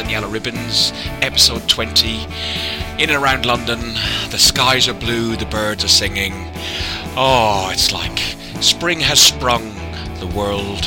[0.00, 2.24] and Yellow Ribbons, episode 20.
[2.98, 3.78] In and around London,
[4.30, 6.32] the skies are blue, the birds are singing.
[7.16, 8.18] Oh, it's like
[8.62, 9.74] spring has sprung,
[10.18, 10.84] the world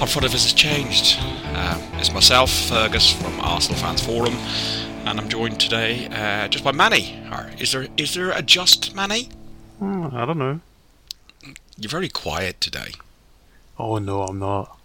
[0.00, 1.16] in front of us has changed.
[1.20, 4.34] Uh, it's myself, Fergus from Arsenal Fans Forum,
[5.04, 7.22] and I'm joined today uh, just by Manny.
[7.58, 9.28] Is there is there a just Manny?
[9.78, 10.60] Hmm, I don't know.
[11.78, 12.92] You're very quiet today.
[13.78, 14.75] Oh no, I'm not.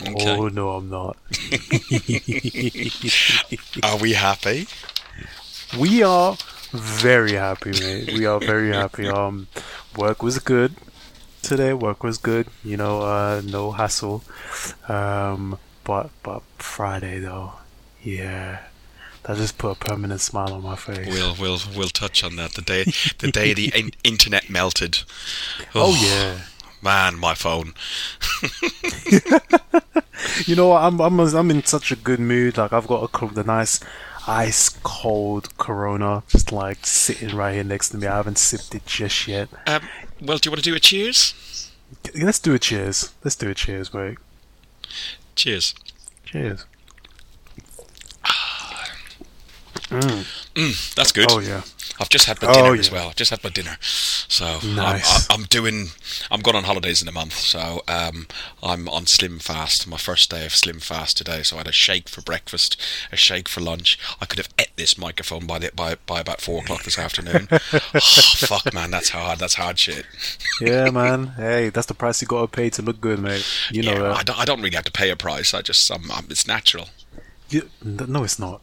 [0.00, 0.36] Okay.
[0.36, 1.16] Oh no, I'm not.
[3.82, 4.66] Are we happy?
[5.78, 6.36] we are
[6.72, 8.12] very happy, mate.
[8.12, 9.08] We are very happy.
[9.12, 9.48] Um,
[9.96, 10.74] work was good
[11.42, 11.72] today.
[11.74, 12.46] Work was good.
[12.64, 14.22] You know, uh, no hassle.
[14.88, 17.52] Um, but but Friday though,
[18.02, 18.60] yeah,
[19.24, 21.08] that just put a permanent smile on my face.
[21.08, 22.84] We'll we'll we'll touch on that the day
[23.18, 25.02] the day the in- internet melted.
[25.74, 26.38] oh yeah.
[26.82, 27.74] Man, my phone.
[30.46, 30.82] You know what?
[30.82, 32.56] I'm I'm I'm in such a good mood.
[32.56, 33.80] Like I've got a the nice
[34.26, 38.06] ice cold Corona just like sitting right here next to me.
[38.06, 39.48] I haven't sipped it just yet.
[39.66, 39.82] Um,
[40.20, 41.70] well, do you want to do a cheers?
[42.14, 43.12] Let's do a cheers.
[43.22, 44.18] Let's do a cheers, mate.
[45.34, 45.74] Cheers.
[46.24, 46.64] Cheers.
[49.90, 51.26] Mm, that's good.
[51.30, 51.62] Oh yeah.
[52.00, 53.08] I've just had my Oh, dinner as well.
[53.08, 55.28] I've just had my dinner, so Nice.
[55.30, 55.88] I'm, I'm doing.
[56.30, 58.26] I'm going on holidays in a month, so um,
[58.62, 59.86] I'm on SlimFast.
[59.86, 61.42] My first day of SlimFast today.
[61.42, 62.80] So I had a shake for breakfast,
[63.12, 63.98] a shake for lunch.
[64.20, 67.48] I could have ate this microphone by the, by by about four o'clock this afternoon.
[67.52, 67.58] oh,
[68.00, 69.38] fuck, man, that's hard.
[69.38, 70.06] That's hard shit.
[70.60, 71.28] Yeah, man.
[71.36, 73.46] Hey, that's the price you gotta pay to look good, mate.
[73.70, 75.54] You know yeah, I don't, I don't really have to pay a price.
[75.54, 76.88] I just, um, um, it's natural.
[77.50, 78.62] You, no, it's not.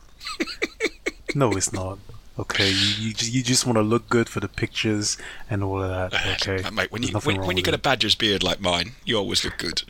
[1.35, 1.99] no, it's not.
[2.39, 5.17] Okay, you you just, you just want to look good for the pictures
[5.49, 6.41] and all of that.
[6.41, 8.93] Okay, Uh, mate, when you There's when, when you get a badger's beard like mine,
[9.03, 9.83] you always look good.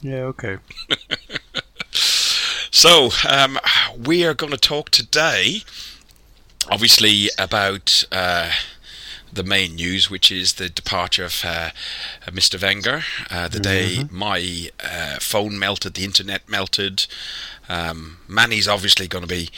[0.00, 0.58] yeah, okay.
[2.74, 3.58] So, um,
[3.96, 5.60] we are going to talk today,
[6.70, 8.50] obviously, about uh,
[9.30, 11.70] the main news, which is the departure of uh,
[12.28, 12.60] Mr.
[12.60, 13.02] Wenger.
[13.30, 17.06] Uh, the day my uh, phone melted, the internet melted.
[17.68, 19.50] Um, Manny's obviously going to be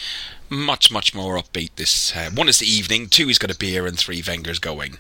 [0.51, 2.15] much, much more upbeat this.
[2.15, 4.99] Uh, one is the evening, two he's got a beer, and three Wenger's going.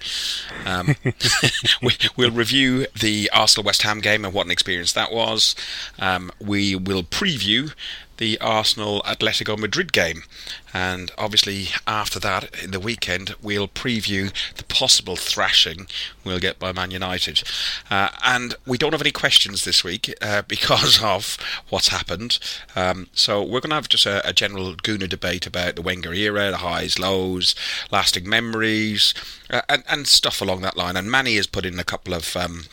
[0.65, 0.97] Um,
[1.83, 5.55] we, we'll review the Arsenal West Ham game and what an experience that was.
[5.99, 7.73] Um, we will preview
[8.17, 10.25] the Arsenal Atletico Madrid game,
[10.73, 15.87] and obviously after that in the weekend we'll preview the possible thrashing
[16.25, 17.43] we'll get by Man United.
[17.91, 21.37] Uh, and we don't have any questions this week uh, because of
[21.69, 22.39] what's happened.
[22.75, 26.15] Um, so we're going to have just a, a general Gooner debate about the Wenger
[26.15, 27.55] era, the highs, lows,
[27.91, 29.15] lasting memories,
[29.51, 30.97] uh, and, and stuff along that line.
[30.97, 32.37] And Manny has put in a couple of.
[32.37, 32.65] Um,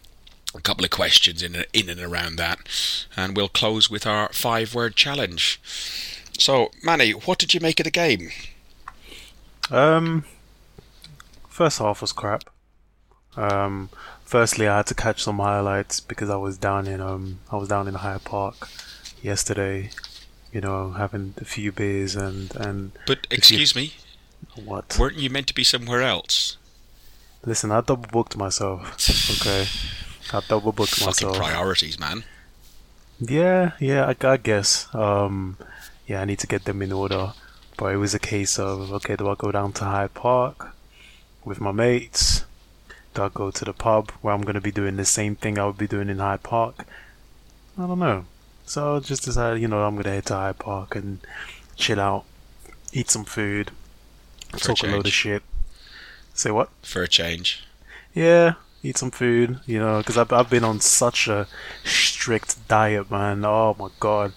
[0.56, 2.60] a couple of questions in in and around that,
[3.16, 5.60] and we'll close with our five-word challenge.
[6.38, 8.30] So, Manny, what did you make of the game?
[9.70, 10.26] Um,
[11.48, 12.44] first half was crap.
[13.38, 13.90] Um,
[14.26, 17.70] firstly, I had to catch some highlights because I was down in um I was
[17.70, 18.68] down in Hyde Park
[19.22, 19.90] yesterday.
[20.52, 23.94] You know, having a few beers and and But excuse me,
[24.66, 24.98] what?
[25.00, 26.58] weren't you meant to be somewhere else?
[27.46, 28.82] Listen, I double booked myself.
[29.42, 29.68] Okay,
[30.34, 31.38] I double booked Fucking myself.
[31.38, 32.24] priorities, man.
[33.20, 34.88] Yeah, yeah, I, I guess.
[34.96, 35.58] Um,
[36.08, 37.34] yeah, I need to get them in order.
[37.78, 40.76] But it was a case of okay, do I go down to Hyde Park
[41.44, 42.46] with my mates?
[43.14, 45.66] Do I go to the pub where I'm gonna be doing the same thing I
[45.66, 46.86] would be doing in Hyde Park?
[47.78, 48.26] I don't know.
[48.66, 51.20] So I just decided, you know, I'm gonna head to Hyde Park and
[51.76, 52.26] chill out,
[52.94, 53.72] eat some food,
[54.52, 55.44] For talk a load of shit.
[56.34, 56.70] Say what?
[56.84, 57.64] For a change.
[58.14, 61.48] Yeah, eat some food, you know, because I've, I've been on such a
[61.84, 63.46] strict diet, man.
[63.46, 64.34] Oh my god.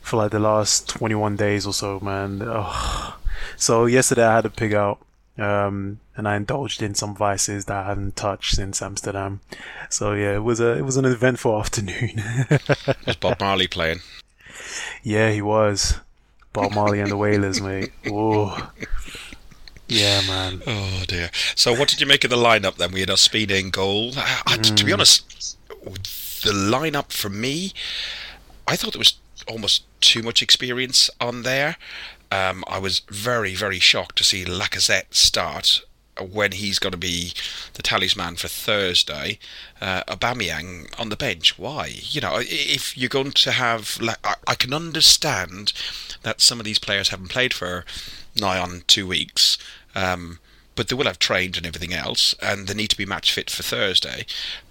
[0.00, 2.42] For like the last 21 days or so, man.
[2.44, 3.16] Oh.
[3.56, 4.98] So yesterday I had a pig out,
[5.38, 9.40] um, and I indulged in some vices that I hadn't touched since Amsterdam.
[9.90, 12.22] So yeah, it was a it was an eventful afternoon.
[13.06, 14.00] Was Bob Marley playing?
[15.02, 16.00] yeah, he was.
[16.52, 17.92] Bob Marley and the Wailers, mate.
[18.06, 18.56] Whoa.
[19.88, 20.62] Yeah, man.
[20.66, 21.30] Oh dear.
[21.54, 22.92] So, what did you make of the lineup then?
[22.92, 24.12] We had a speeding goal.
[24.16, 27.72] I, I- To be honest, the lineup for me,
[28.66, 29.14] I thought there was
[29.46, 31.76] almost too much experience on there.
[32.32, 35.82] Um, I was very, very shocked to see Lacazette start
[36.20, 37.32] when he's going to be
[37.74, 39.38] the talisman for Thursday.
[39.80, 41.58] Uh, Aubameyang on the bench.
[41.58, 41.92] Why?
[42.00, 44.00] You know, if you're going to have,
[44.46, 45.72] I can understand
[46.22, 47.84] that some of these players haven't played for
[48.34, 49.56] nigh on two weeks.
[49.96, 50.38] Um,
[50.74, 53.48] but they will have trained and everything else, and they need to be match fit
[53.50, 54.26] for Thursday.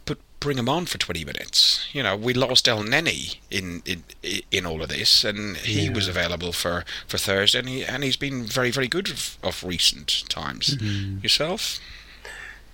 [0.06, 1.88] But bring him on for 20 minutes.
[1.94, 4.04] You know, we lost Elneny in in
[4.52, 5.94] in all of this, and he Yeah.
[5.94, 9.64] was available for, for Thursday, and, he, and he's been very, very good of, of
[9.64, 10.78] recent times.
[10.78, 11.22] Mm-hmm.
[11.24, 11.80] Yourself?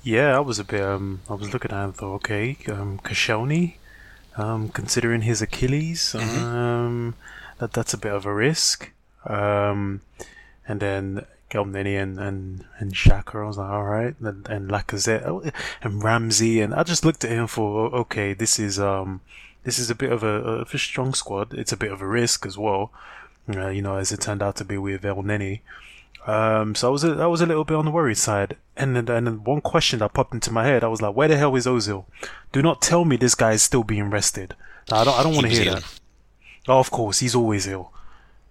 [0.03, 0.81] Yeah, I was a bit.
[0.81, 2.99] Um, I was looking at it and thought, okay, um,
[4.35, 7.15] um, considering his Achilles, um,
[7.59, 8.91] that that's a bit of a risk.
[9.25, 10.01] Um,
[10.67, 15.25] and then Kelmnini and and and Xhaka, I was like, all right, and, and Lacazette
[15.25, 15.43] oh,
[15.81, 19.21] and Ramsey, and I just looked at him for, okay, this is um,
[19.63, 21.53] this is a bit of a, of a strong squad.
[21.53, 22.91] It's a bit of a risk as well.
[23.53, 25.61] Uh, you know, as it turned out to be with Elneny.
[26.25, 28.95] Um, so I was a, I was a little bit on the worried side, and
[28.95, 31.37] then, and then one question that popped into my head, I was like, "Where the
[31.37, 32.05] hell is Ozil?
[32.51, 34.55] Do not tell me this guy is still being rested.
[34.89, 35.73] No, I don't I don't want to hear ill.
[35.75, 35.99] that.
[36.67, 37.91] Oh, of course, he's always ill.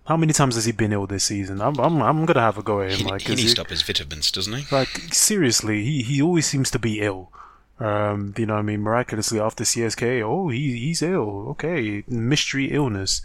[0.07, 1.61] How many times has he been ill this season?
[1.61, 2.99] I'm I'm, I'm gonna have a go at him.
[2.99, 4.65] He, like, he needs to up his vitamins, doesn't he?
[4.75, 7.31] like seriously, he, he always seems to be ill.
[7.79, 11.49] Um, you know, what I mean, miraculously after CSKA, oh, he he's ill.
[11.51, 13.23] Okay, mystery illness,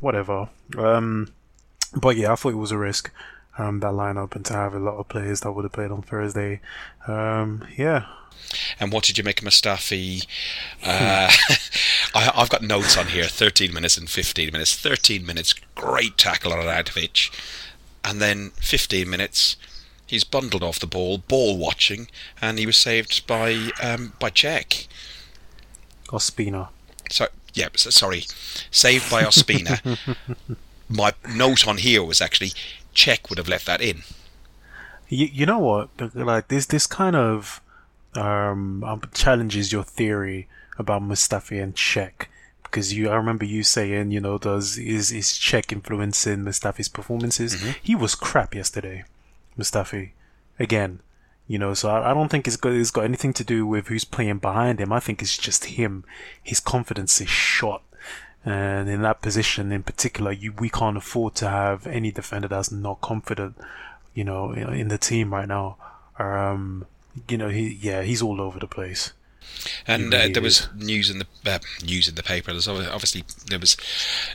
[0.00, 0.48] whatever.
[0.76, 1.32] Um,
[1.94, 3.10] but yeah, I thought it was a risk.
[3.58, 6.00] Um, that lineup and to have a lot of players that would have played on
[6.00, 6.60] Thursday.
[7.06, 8.06] Um, yeah,
[8.78, 10.26] And what did you make of Mustafi?
[10.82, 11.30] Uh,
[12.14, 14.76] I, I've got notes on here 13 minutes and 15 minutes.
[14.76, 17.30] 13 minutes, great tackle on Radovic.
[18.04, 19.56] And then 15 minutes,
[20.06, 22.08] he's bundled off the ball, ball watching,
[22.40, 24.86] and he was saved by um, by Cech.
[26.08, 26.68] Ospina.
[27.10, 28.24] So, yeah, so, sorry,
[28.70, 29.98] saved by Ospina.
[30.88, 32.52] My note on here was actually
[32.94, 34.02] Cech would have left that in.
[35.08, 35.88] You, you know what?
[36.14, 37.60] Like this, this kind of
[38.14, 40.48] um, um, challenges your theory
[40.78, 42.26] about Mustafi and Cech
[42.62, 43.10] because you.
[43.10, 47.62] I remember you saying, you know, does is is Cech influencing Mustafi's performances?
[47.82, 49.04] He was crap yesterday,
[49.58, 50.10] Mustafi.
[50.58, 51.00] Again,
[51.46, 53.88] you know, so I, I don't think it's got it's got anything to do with
[53.88, 54.92] who's playing behind him.
[54.92, 56.04] I think it's just him.
[56.42, 57.82] His confidence is shot.
[58.44, 62.72] And in that position in particular, you we can't afford to have any defender that's
[62.72, 63.56] not confident,
[64.14, 65.76] you know, in in the team right now.
[66.18, 66.86] Um,
[67.28, 69.12] you know, he yeah, he's all over the place.
[69.86, 72.52] And uh, really there was news in the uh, news in the paper.
[72.52, 73.76] There's obviously there was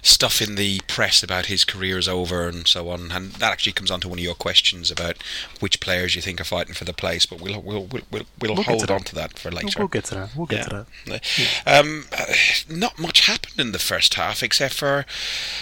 [0.01, 3.11] stuff in the press about his career is over and so on.
[3.11, 5.17] And that actually comes on to one of your questions about
[5.59, 7.25] which players you think are fighting for the place.
[7.25, 9.79] But we'll we'll we'll we'll, we'll, hold to on to that for later.
[9.79, 10.35] we'll get to that.
[10.35, 11.23] We'll get to that.
[11.65, 12.33] Um, uh,
[12.69, 15.05] not much happened in the first half except for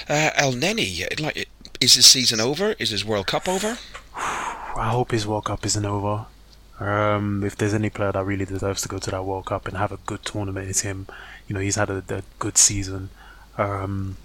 [0.07, 1.19] uh, Elneny.
[1.19, 1.47] Like,
[1.79, 2.75] is his season over?
[2.79, 3.77] Is his World Cup over?
[4.15, 6.27] I hope his World Cup isn't over.
[6.80, 9.77] Um, if there's any player that really deserves to go to that World Cup and
[9.77, 11.07] have a good tournament, it's him.
[11.48, 13.10] You know, he's had a, a good season.
[13.57, 14.18] Um,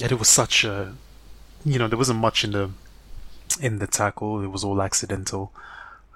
[0.00, 0.94] and it was such a,
[1.64, 2.70] you know, there wasn't much in the
[3.60, 4.42] in the tackle.
[4.42, 5.52] It was all accidental,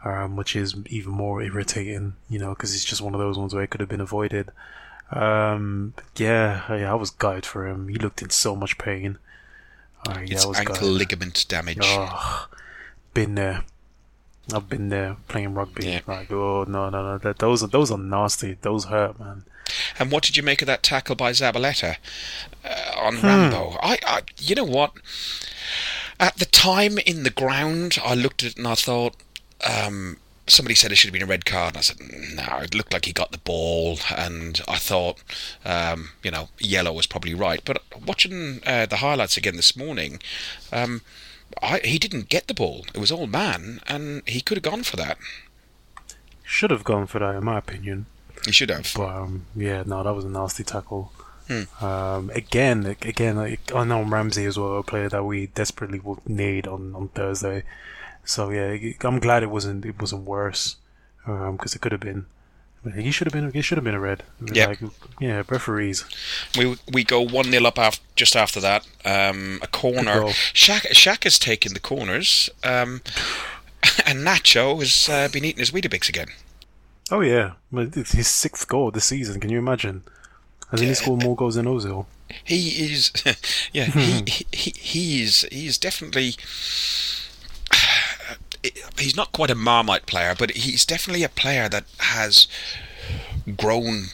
[0.04, 2.14] um, which is even more irritating.
[2.30, 4.50] You know, because it's just one of those ones where it could have been avoided.
[5.10, 7.88] Um, yeah, yeah, I was gutted for him.
[7.88, 9.18] He looked in so much pain.
[10.08, 10.88] Uh, yeah, it's I was ankle gutted.
[10.88, 11.78] ligament damage.
[11.82, 12.48] Oh,
[13.12, 13.64] been there.
[14.52, 15.86] I've been there playing rugby.
[15.86, 16.00] Yeah.
[16.06, 18.56] Like, oh no, no, no, that those are those are nasty.
[18.60, 19.44] Those hurt, man.
[19.98, 21.96] And what did you make of that tackle by Zabaleta
[22.64, 23.26] uh, on Hmm.
[23.26, 23.76] Rambo?
[23.82, 24.92] I, I, you know what?
[26.20, 29.14] At the time in the ground, I looked at it and I thought,
[29.66, 31.98] um, somebody said it should have been a red card, and I said,
[32.34, 35.22] no, it looked like he got the ball, and I thought,
[35.64, 37.60] um, you know, yellow was probably right.
[37.64, 40.20] But watching uh, the highlights again this morning,
[40.72, 41.00] um,
[41.60, 42.86] I, he didn't get the ball.
[42.94, 45.18] It was all man, and he could have gone for that.
[46.42, 48.06] Should have gone for that, in my opinion.
[48.44, 48.92] He should have.
[48.94, 51.12] But um, yeah, no, that was a nasty tackle.
[51.48, 51.84] Hmm.
[51.84, 56.28] Um, again, again, like, I know Ramsey as well, a player that we desperately would
[56.28, 57.64] need on, on Thursday.
[58.24, 60.76] So yeah, I'm glad it wasn't it wasn't worse
[61.26, 62.26] because it could have been.
[62.94, 63.52] He should have been.
[63.52, 64.24] He should have been a red.
[64.52, 64.66] Yeah.
[64.66, 64.80] Like,
[65.20, 65.42] yeah.
[65.48, 66.04] Referees.
[66.58, 68.86] We we go one 0 up after, just after that.
[69.04, 70.24] Um, a corner.
[70.52, 72.50] Shaq Shaq has taken the corners.
[72.64, 73.02] Um,
[74.06, 76.28] and Nacho has uh, been eating his Weetabix again.
[77.10, 79.40] Oh yeah, it's his sixth goal this season.
[79.40, 80.02] Can you imagine?
[80.70, 82.06] Hasn't he scored more goals than Ozil?
[82.42, 83.12] He is,
[83.72, 83.84] yeah.
[83.84, 86.34] he, he he he is he is definitely.
[88.98, 92.46] He's not quite a Marmite player, but he's definitely a player that has
[93.56, 94.06] grown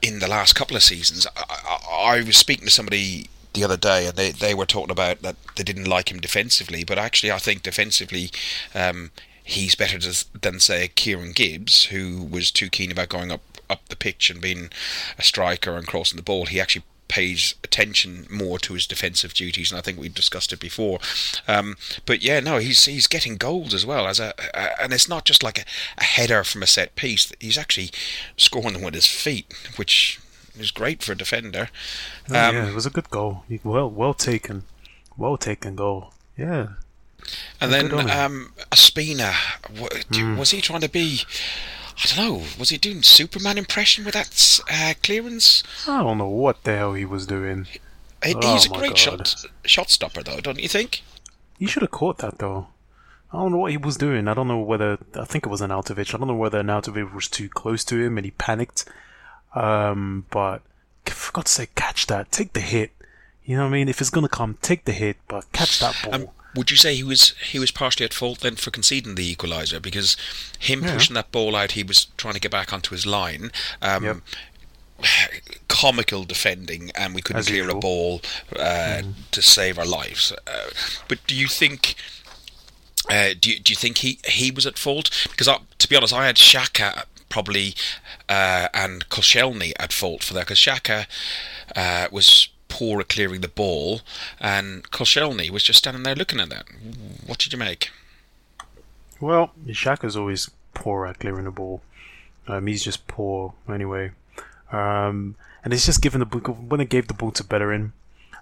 [0.00, 1.26] in the last couple of seasons.
[1.36, 4.90] I, I, I was speaking to somebody the other day, and they, they were talking
[4.90, 8.30] about that they didn't like him defensively, but actually, I think defensively,
[8.74, 9.10] um,
[9.42, 9.98] he's better
[10.40, 14.40] than say Kieran Gibbs, who was too keen about going up up the pitch and
[14.40, 14.68] being
[15.16, 16.46] a striker and crossing the ball.
[16.46, 20.60] He actually pays attention more to his defensive duties, and I think we've discussed it
[20.60, 21.00] before.
[21.48, 21.76] Um,
[22.06, 25.24] but yeah, no, he's he's getting goals as well as a, a and it's not
[25.24, 25.64] just like a,
[25.98, 27.32] a header from a set piece.
[27.40, 27.90] He's actually
[28.36, 30.20] scoring them with his feet, which
[30.58, 31.68] is great for a defender.
[32.30, 33.42] Oh, um, yeah, it was a good goal.
[33.64, 34.62] Well, well taken,
[35.16, 36.14] well taken goal.
[36.38, 36.68] Yeah.
[37.60, 39.32] And then um, Ospina,
[39.64, 40.38] mm.
[40.38, 41.22] was he trying to be?
[42.02, 42.46] I don't know.
[42.58, 45.62] Was he doing Superman impression with that uh, clearance?
[45.86, 47.66] I don't know what the hell he was doing.
[48.24, 51.02] He, oh he's a great shot shot stopper, though, don't you think?
[51.58, 52.68] He should have caught that, though.
[53.32, 54.28] I don't know what he was doing.
[54.28, 56.14] I don't know whether I think it was Arnautovic.
[56.14, 58.86] I don't know whether Arnautovic was too close to him and he panicked.
[59.54, 60.62] Um, but
[61.06, 62.32] for God's sake, catch that.
[62.32, 62.92] Take the hit.
[63.44, 63.88] You know what I mean?
[63.88, 66.14] If it's gonna come, take the hit, but catch that ball.
[66.14, 69.34] Um, would you say he was he was partially at fault then for conceding the
[69.34, 70.16] equaliser because
[70.58, 70.94] him yeah.
[70.94, 73.50] pushing that ball out, he was trying to get back onto his line.
[73.80, 74.16] Um, yep.
[75.68, 78.20] Comical defending, and we couldn't As clear a ball
[78.56, 79.12] uh, mm.
[79.30, 80.32] to save our lives.
[80.46, 80.70] Uh,
[81.08, 81.94] but do you think?
[83.08, 85.10] Uh, do you, do you think he, he was at fault?
[85.30, 87.74] Because I, to be honest, I had Xhaka probably
[88.28, 91.06] uh, and Koscielny at fault for that because Xhaka
[91.74, 94.00] uh, was poor at clearing the ball,
[94.40, 96.64] and Koscielny was just standing there looking at that.
[97.26, 97.90] What did you make?
[99.20, 101.82] Well, Xhaka's always poor at clearing the ball.
[102.48, 104.12] Um, he's just poor anyway.
[104.72, 107.92] Um, and it's just given the when they gave the ball to Bellerin,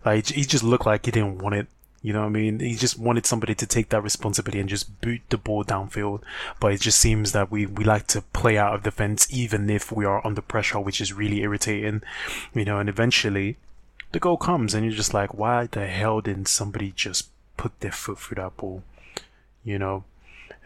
[0.05, 1.67] like he just looked like he didn't want it.
[2.01, 2.61] You know what I mean?
[2.61, 6.23] He just wanted somebody to take that responsibility and just boot the ball downfield.
[6.61, 9.91] But it just seems that we, we like to play out of defense even if
[9.91, 12.03] we are under pressure, which is really irritating.
[12.55, 13.57] You know, and eventually
[14.13, 17.93] the goal comes and you're just like, why the hell didn't somebody just put their
[17.93, 18.83] foot through that ball?
[19.65, 20.05] You know,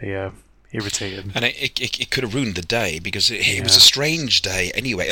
[0.03, 0.31] yeah,
[0.71, 1.33] irritated.
[1.35, 3.63] And it, it, it could have ruined the day because it, it yeah.
[3.63, 5.11] was a strange day anyway.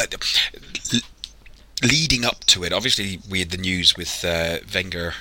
[1.83, 5.15] Leading up to it, obviously, we had the news with uh, Wenger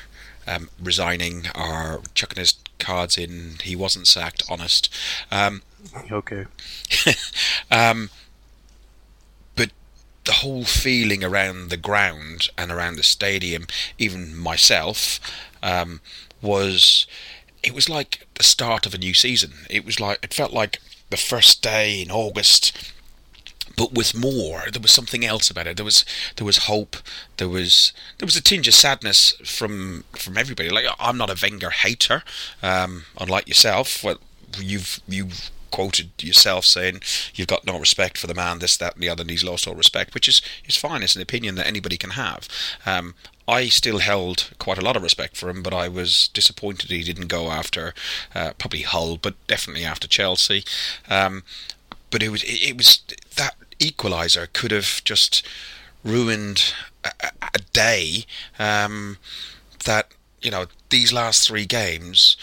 [0.46, 3.56] um, resigning or chucking his cards in.
[3.64, 4.94] He wasn't sacked, honest.
[5.32, 5.62] Um,
[6.12, 6.46] okay.
[7.72, 8.10] um,
[10.30, 13.66] the whole feeling around the ground and around the stadium,
[13.98, 15.20] even myself,
[15.64, 16.02] um,
[16.40, 17.08] was
[17.64, 19.66] it was like the start of a new season.
[19.72, 22.94] It was like it felt like the first day in August,
[23.76, 24.66] but with more.
[24.72, 25.78] There was something else about it.
[25.78, 26.06] There was
[26.36, 26.98] there was hope.
[27.38, 30.70] There was there was a tinge of sadness from from everybody.
[30.70, 32.22] Like I'm not a Wenger hater,
[32.62, 34.04] um, unlike yourself.
[34.04, 34.20] Well,
[34.60, 37.02] you've you've quoted yourself saying
[37.34, 39.68] you've got no respect for the man, this, that, and the other, and he's lost
[39.68, 41.04] all respect, which is is fine.
[41.04, 42.48] It's an opinion that anybody can have.
[42.86, 43.16] Um,
[43.48, 47.04] I still held quite a lot of respect for him, but I was disappointed he
[47.04, 47.96] didn't go after
[48.36, 50.64] uh, probably Hull, but definitely after Chelsea.
[51.10, 51.44] Um,
[52.12, 53.02] but it was it, was
[53.36, 55.46] that equaliser could have just
[56.04, 56.74] ruined
[57.04, 58.26] a, a day.
[58.60, 59.18] Um,
[59.86, 60.10] that
[60.42, 62.38] you know these last three games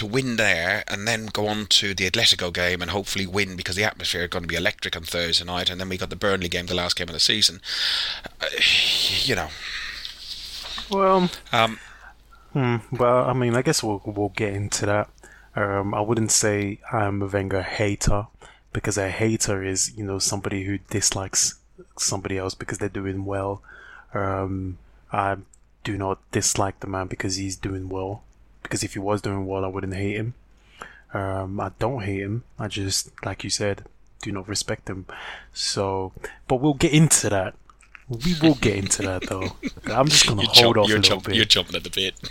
[0.00, 3.76] to win there and then go on to the Atletico game and hopefully win because
[3.76, 6.16] the atmosphere is going to be electric on Thursday night, and then we got the
[6.16, 7.60] Burnley game, the last game of the season.
[8.40, 8.46] Uh,
[9.24, 9.48] you know.
[10.90, 11.30] Well.
[11.52, 11.78] Um.
[12.54, 15.10] Hmm, well, I mean, I guess we'll we'll get into that.
[15.54, 18.26] Um, I wouldn't say I'm a Wenger hater
[18.72, 21.60] because a hater is you know somebody who dislikes
[21.98, 23.62] somebody else because they're doing well.
[24.14, 24.78] Um,
[25.12, 25.36] I
[25.84, 28.22] do not dislike the man because he's doing well
[28.62, 30.34] because if he was doing well, I wouldn't hate him.
[31.12, 32.44] Um, I don't hate him.
[32.58, 33.84] I just, like you said,
[34.22, 35.06] do not respect him.
[35.52, 36.12] So,
[36.46, 37.54] but we'll get into that.
[38.08, 39.56] We will get into that though.
[39.86, 41.36] I'm just gonna you're hold jump, off a little jump, bit.
[41.36, 42.14] You're jumping at the bit.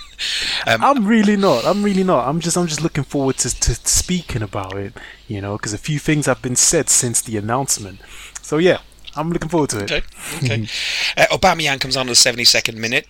[0.68, 1.66] Um, I'm really not.
[1.66, 2.28] I'm really not.
[2.28, 2.58] I'm just.
[2.58, 4.94] I'm just looking forward to, to speaking about it.
[5.30, 8.02] You know, because a few things have been said since the announcement.
[8.42, 8.80] So yeah,
[9.16, 9.92] I'm looking forward to it.
[9.92, 10.06] Okay.
[10.44, 10.64] Okay.
[11.18, 13.08] uh, Aubameyang comes on the 72nd minute.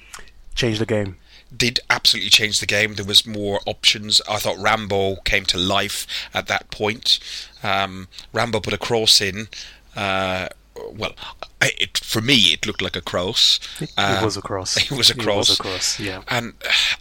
[0.53, 1.17] Change the game
[1.55, 2.95] did absolutely change the game.
[2.95, 4.21] There was more options.
[4.29, 7.19] I thought Rambo came to life at that point.
[7.63, 9.47] Um, Rambo put a cross in.
[9.95, 10.49] Uh,
[10.93, 11.13] well,
[11.61, 13.59] it, for me, it looked like a cross.
[13.81, 14.77] It, uh, was a cross.
[14.77, 15.49] It was a cross.
[15.49, 15.99] It was a cross.
[15.99, 16.21] Yeah.
[16.27, 16.53] And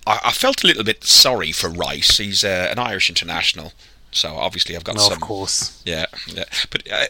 [0.06, 2.18] I, I felt a little bit sorry for Rice.
[2.18, 3.72] He's uh, an Irish international.
[4.10, 5.12] So obviously I've got no, some.
[5.14, 5.82] Of course.
[5.84, 6.44] Yeah, yeah.
[6.70, 7.06] But uh,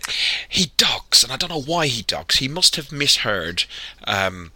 [0.49, 2.39] he ducks, and I don't know why he ducks.
[2.39, 3.65] He must have misheard
[4.05, 4.53] um,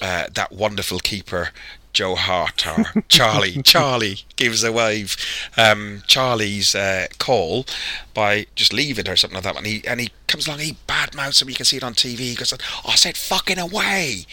[0.00, 1.50] uh, that wonderful keeper
[1.94, 3.62] Joe Hart or Charlie.
[3.64, 5.16] Charlie gives a wave
[5.56, 7.64] um, Charlie's uh, call
[8.12, 9.56] by just leaving or something like that.
[9.56, 11.48] And he and he comes along, he badmouths him.
[11.48, 12.18] You can see it on TV.
[12.18, 14.26] He goes, oh, "I said fucking away."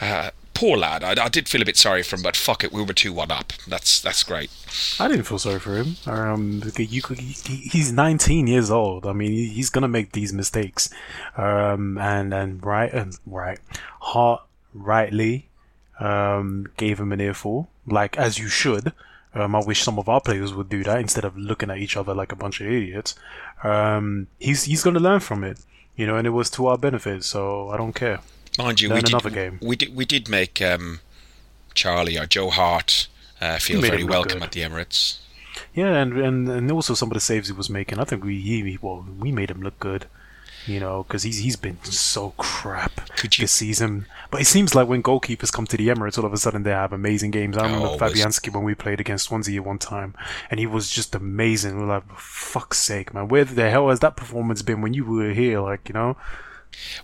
[0.00, 1.02] Uh, poor lad.
[1.02, 3.12] I, I, did feel a bit sorry for him, but fuck it, we were two
[3.12, 3.52] one up.
[3.66, 4.50] That's that's great.
[5.00, 5.96] I didn't feel sorry for him.
[6.06, 9.04] Um, you, he, he's 19 years old.
[9.04, 10.90] I mean, he's gonna make these mistakes.
[11.36, 13.58] Um, and and right and right,
[14.00, 15.49] Hart rightly
[16.00, 18.92] um, gave him an earful, like as you should.
[19.32, 21.96] Um, I wish some of our players would do that instead of looking at each
[21.96, 23.14] other like a bunch of idiots.
[23.62, 25.60] Um, he's he's going to learn from it,
[25.94, 27.22] you know, and it was to our benefit.
[27.22, 28.18] So I don't care.
[28.58, 29.58] Mind you, Learn we did, another game.
[29.62, 30.98] we did we did make um,
[31.74, 33.06] Charlie or Joe Hart
[33.40, 34.42] uh, feel very welcome good.
[34.46, 35.18] at the Emirates.
[35.74, 38.00] Yeah, and, and and also some of the saves he was making.
[38.00, 40.06] I think we he, well we made him look good,
[40.66, 44.06] you know, because he's he's been so crap Could you- this season.
[44.30, 46.70] But it seems like when goalkeepers come to the Emirates, all of a sudden they
[46.70, 47.56] have amazing games.
[47.56, 50.14] I remember Oh, Fabianski when we played against Swansea one time,
[50.50, 51.76] and he was just amazing.
[51.78, 55.04] We are like, fuck's sake, man, where the hell has that performance been when you
[55.04, 55.60] were here?
[55.60, 56.16] Like, you know,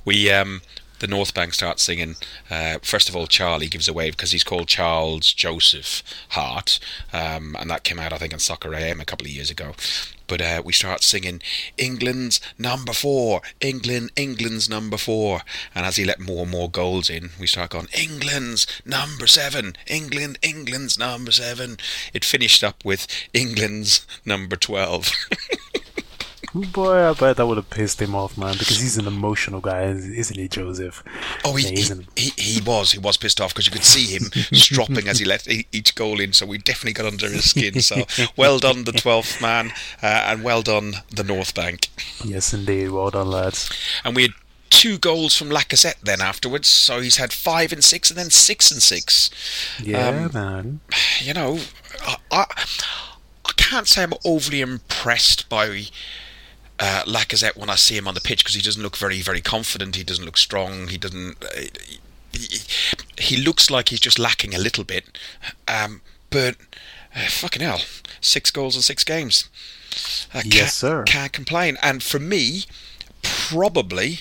[0.04, 0.62] We um,
[0.98, 2.16] the North Bank starts singing.
[2.50, 6.78] Uh, first of all, Charlie gives a wave because he's called Charles Joseph Hart,
[7.12, 9.74] um, and that came out I think on Soccer AM a couple of years ago.
[10.28, 11.40] But uh, we start singing
[11.78, 15.42] England's number four, England, England's number four,
[15.74, 19.76] and as he let more and more goals in, we start going England's number seven,
[19.86, 21.76] England, England's number seven.
[22.12, 25.12] It finished up with England's number twelve.
[26.64, 29.82] boy, I bet that would have pissed him off, man, because he's an emotional guy,
[29.84, 31.02] isn't he, Joseph?
[31.44, 32.04] Oh, he, he's he,
[32.36, 32.92] he, he was.
[32.92, 34.22] He was pissed off because you could see him
[34.52, 36.32] stropping as he let each goal in.
[36.32, 37.80] So we definitely got under his skin.
[37.80, 38.04] So
[38.36, 39.72] well done, the 12th man,
[40.02, 41.88] uh, and well done, the North Bank.
[42.24, 42.90] Yes, indeed.
[42.90, 43.70] Well done, lads.
[44.04, 44.32] And we had
[44.68, 46.68] two goals from Lacazette then afterwards.
[46.68, 49.30] So he's had five and six and then six and six.
[49.82, 50.80] Yeah, Um, man.
[51.20, 51.58] You know,
[52.02, 52.44] I, I,
[53.44, 55.84] I can't say I'm overly impressed by.
[56.78, 59.40] Uh, Lacazette when I see him on the pitch because he doesn't look very very
[59.40, 61.48] confident he doesn't look strong he doesn't uh,
[62.32, 62.58] he,
[63.18, 65.18] he looks like he's just lacking a little bit
[65.66, 66.56] um, but
[67.14, 67.80] uh, fucking hell
[68.20, 69.48] six goals in six games
[70.34, 71.04] I Yes, can't, sir.
[71.04, 72.64] can't complain and for me
[73.22, 74.20] probably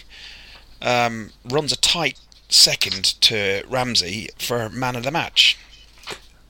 [0.82, 5.58] um, runs a tight second to Ramsey for man of the match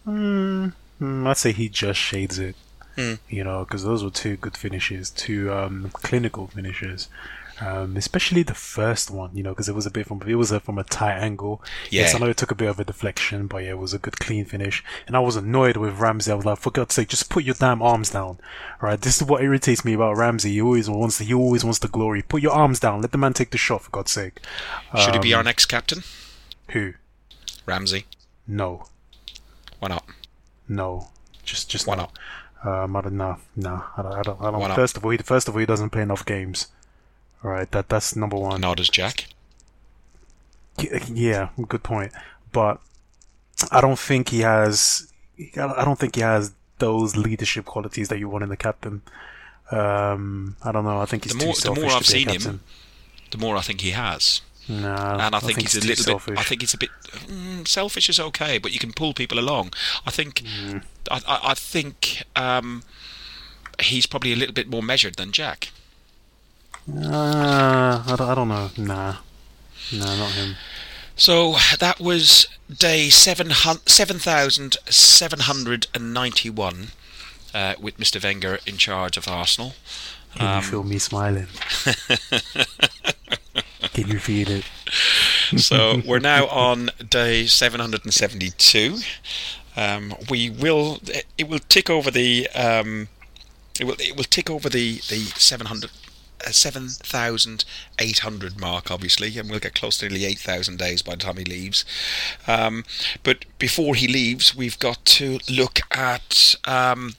[0.07, 2.55] Mm, I'd say he just shades it.
[2.95, 3.15] Hmm.
[3.29, 7.09] You know, because those were two good finishes, two um, clinical finishes.
[7.61, 10.51] Um, especially the first one, you know, because it was a bit from it was
[10.51, 11.63] a, from a tight angle.
[11.89, 13.97] Yes, I know it took a bit of a deflection, but yeah, it was a
[13.97, 14.83] good clean finish.
[15.07, 16.33] And I was annoyed with Ramsey.
[16.33, 18.39] I was like, for God's sake, just put your damn arms down.
[18.81, 20.51] Right, this is what irritates me about Ramsey.
[20.51, 22.21] He always wants the, he always wants the glory.
[22.23, 23.01] Put your arms down.
[23.01, 23.83] Let the man take the shot.
[23.83, 24.41] For God's sake.
[24.97, 26.03] should he be Um, our next captain
[26.71, 26.93] Who?
[27.65, 28.05] Ramsey
[28.45, 28.87] No,
[29.79, 30.05] why not
[30.67, 31.09] no,
[31.43, 32.09] just just Why no.
[32.65, 33.37] Um, I don't know.
[33.55, 34.13] No, I don't.
[34.13, 34.41] I don't.
[34.41, 34.75] I don't.
[34.75, 36.67] First of all, he, first of all, he doesn't play enough games.
[37.43, 38.59] All right, that that's number one.
[38.61, 39.27] not as Jack
[40.79, 42.11] Yeah, good point.
[42.51, 42.79] But
[43.71, 45.11] I don't think he has.
[45.57, 49.01] I don't think he has those leadership qualities that you want in the captain.
[49.71, 50.99] Um, I don't know.
[50.99, 52.61] I think he's The too more- the more I've be a seen him,
[53.31, 56.33] the more I think he has Nah, and I think, he's, a little selfish.
[56.33, 56.39] bit.
[56.39, 56.89] I think he's a bit
[57.27, 58.09] mm, selfish.
[58.09, 59.73] Is okay, but you can pull people along.
[60.05, 60.41] I think.
[60.41, 60.83] Mm.
[61.11, 62.81] I, I, I think um,
[63.79, 65.69] he's probably a little bit more measured than Jack.
[66.91, 68.69] Uh, I, don't, I don't know.
[68.77, 69.15] Nah,
[69.93, 70.55] nah, not him.
[71.15, 73.51] So that was day seven
[73.85, 76.87] seven thousand seven hundred and ninety one.
[77.53, 78.21] Uh, with Mr.
[78.21, 79.75] Wenger in charge of Arsenal.
[80.35, 81.47] Can Um, you feel me smiling?
[84.27, 84.65] It?
[85.59, 88.97] so we're now on day 772.
[89.77, 90.99] Um, we will
[91.37, 93.09] it will tick over the um,
[93.79, 95.91] it will it will tick over the the 700
[96.45, 101.37] uh, 7,800 mark, obviously, and we'll get close to nearly 8,000 days by the time
[101.37, 101.85] he leaves.
[102.45, 102.83] Um,
[103.23, 107.15] but before he leaves, we've got to look at um,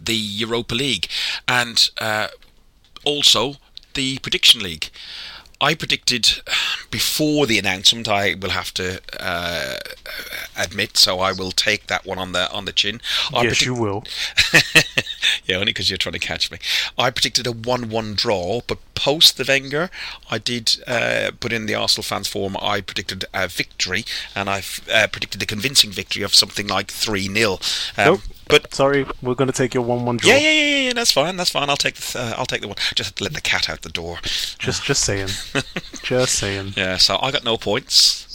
[0.00, 1.06] the Europa League
[1.46, 2.28] and uh,
[3.04, 3.54] also
[3.94, 4.90] the Prediction League.
[5.60, 6.42] I predicted
[6.90, 8.08] before the announcement.
[8.08, 9.76] I will have to uh,
[10.56, 13.00] admit, so I will take that one on the on the chin.
[13.34, 14.04] I yes, predict- you will.
[15.46, 16.58] yeah, only because you're trying to catch me.
[16.98, 19.90] I predicted a 1 1 draw, but post the Wenger,
[20.30, 24.86] I did uh, put in the Arsenal fans forum, I predicted a victory, and I've
[24.92, 27.52] uh, predicted a convincing victory of something like 3 0.
[27.52, 27.58] Um,
[27.96, 28.20] Nope.
[28.50, 28.74] But.
[28.74, 30.30] Sorry, we're gonna take your one-one draw.
[30.30, 31.70] Yeah, yeah, yeah, yeah, yeah, that's fine, that's fine.
[31.70, 32.76] I'll take the, th- uh, I'll take the one.
[32.94, 34.18] Just let the cat out the door.
[34.22, 35.28] Just, just saying.
[36.02, 36.74] just saying.
[36.76, 38.26] Yeah, so I got no points.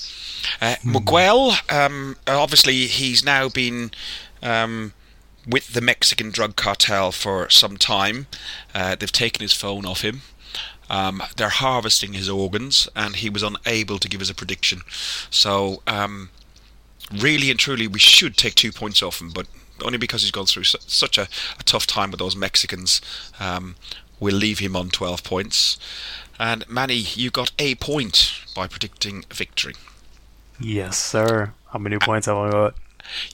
[0.62, 3.92] Uh, Miguel, um, obviously, he's now been
[4.42, 4.94] um,
[5.48, 8.28] with the Mexican drug cartel for some time.
[8.74, 10.22] Uh, they've taken his phone off him.
[10.90, 14.82] Um, they're harvesting his organs, and he was unable to give us a prediction.
[15.30, 16.30] So, um,
[17.12, 19.48] really and truly, we should take two points off him, but
[19.84, 21.28] only because he's gone through su- such a,
[21.60, 23.02] a tough time with those Mexicans.
[23.40, 23.76] Um,
[24.20, 25.78] we'll leave him on 12 points.
[26.40, 29.76] And Manny, you got a point by predicting victory.
[30.60, 31.54] Yes, sir.
[31.72, 32.76] How many points have I got?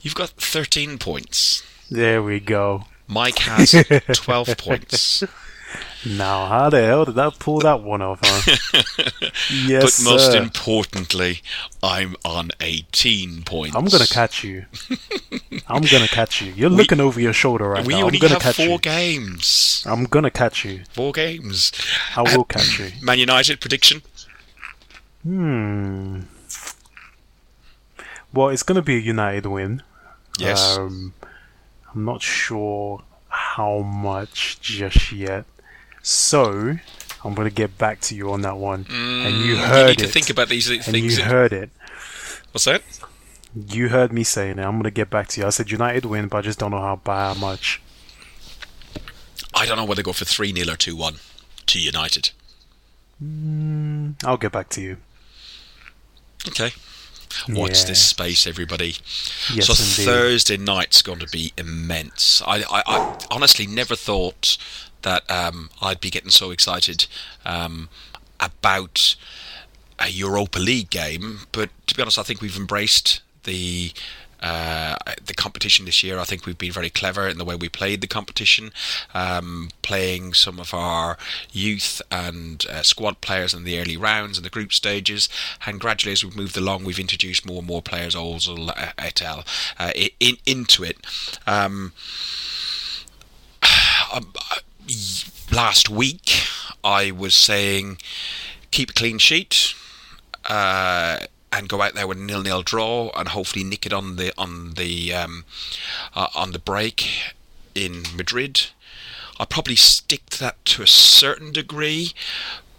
[0.02, 1.62] You've got 13 points.
[1.90, 2.84] There we go.
[3.06, 3.70] Mike has
[4.12, 5.22] 12 points.
[6.04, 9.30] Now, how the hell did that pull that one off, huh?
[9.66, 10.42] yes, but most sir.
[10.42, 11.42] importantly,
[11.82, 13.76] I'm on 18 points.
[13.76, 14.64] I'm gonna catch you.
[15.68, 16.52] I'm gonna catch you.
[16.54, 18.00] You're looking over your shoulder right We now.
[18.00, 18.78] I'm only gonna have catch four you.
[18.78, 19.84] games.
[19.86, 20.82] I'm gonna catch you.
[20.92, 21.70] Four games.
[22.16, 22.90] I will catch you.
[23.00, 24.02] Man United prediction?
[25.22, 26.22] Hmm.
[28.32, 29.82] Well, it's gonna be a United win.
[30.38, 30.76] Yes.
[30.78, 31.14] Um,
[31.94, 35.44] I'm not sure how much just yet.
[36.02, 36.76] So,
[37.24, 38.86] I'm gonna get back to you on that one.
[38.90, 40.88] and you Mm, heard need to think about these things.
[40.88, 41.70] and you heard it.
[42.52, 42.82] What's that?
[43.54, 44.62] You heard me saying it.
[44.62, 45.46] I'm gonna get back to you.
[45.46, 47.80] I said United win, but I just don't know how by how much.
[49.54, 51.16] I don't know whether to go for 3 0 or 2 1
[51.66, 52.30] to United.
[54.24, 54.96] I'll get back to you.
[56.48, 56.72] Okay.
[57.48, 57.84] Watch Yeah.
[57.86, 58.96] this space, everybody.
[59.54, 60.04] Yes, so indeed.
[60.04, 62.42] Thursday night's going to be immense.
[62.46, 64.56] I, I, I honestly never thought
[65.02, 67.06] that um, I'd be getting so excited
[67.44, 67.88] um,
[68.40, 69.16] about
[69.98, 73.92] a Europa League game, but to be honest, I think we've embraced the.
[74.44, 77.68] Uh, the competition this year, I think we've been very clever in the way we
[77.68, 78.72] played the competition,
[79.14, 81.16] um, playing some of our
[81.52, 85.28] youth and uh, squad players in the early rounds and the group stages.
[85.64, 89.22] And gradually, as we've moved along, we've introduced more and more players, Ozil, uh, et
[89.22, 89.44] al.,
[89.78, 90.96] uh, in, into it.
[91.46, 91.92] Um,
[93.62, 94.58] uh, y-
[95.50, 96.44] last week,
[96.82, 97.98] I was saying
[98.70, 99.74] keep a clean sheet.
[100.48, 101.20] Uh,
[101.52, 104.72] and go out there with a nil-nil draw, and hopefully nick it on the on
[104.74, 105.44] the um,
[106.14, 107.34] uh, on the break
[107.74, 108.68] in Madrid.
[109.38, 112.12] I probably stick to that to a certain degree,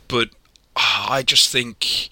[0.08, 0.30] but
[0.76, 2.10] I just think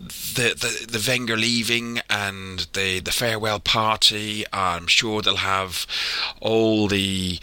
[0.00, 4.44] the the, the Wenger leaving and the the farewell party.
[4.52, 5.86] I'm sure they'll have
[6.40, 7.38] all the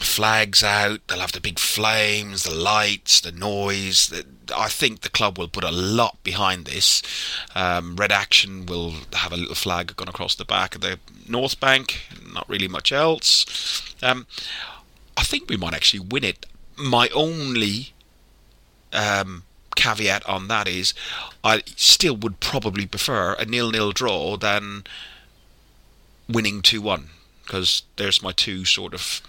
[0.00, 1.00] flags out.
[1.06, 4.12] They'll have the big flames, the lights, the noise.
[4.54, 7.02] I think the club will put a lot behind this.
[7.54, 11.58] Um, Red Action will have a little flag going across the back of the North
[11.60, 12.00] Bank.
[12.32, 13.94] Not really much else.
[14.02, 14.26] Um,
[15.16, 16.46] I think we might actually win it.
[16.76, 17.92] My only
[18.92, 19.42] um,
[19.74, 20.94] caveat on that is
[21.42, 24.84] I still would probably prefer a nil-nil draw than
[26.28, 27.06] winning 2-1
[27.42, 29.22] because there's my two sort of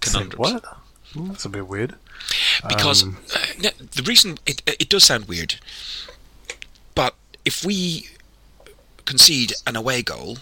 [0.00, 0.38] Conundrums.
[0.38, 0.64] what?
[1.12, 1.94] Hmm, That's a bit weird.
[2.68, 5.56] Because Um, uh, the reason it it does sound weird,
[6.94, 8.08] but if we
[9.04, 10.38] concede an away goal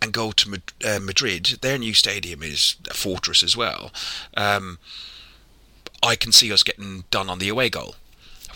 [0.00, 3.90] and go to Mad- uh, Madrid, their new stadium is a fortress as well.
[4.36, 4.78] Um,
[6.02, 7.94] I can see us getting done on the away goal.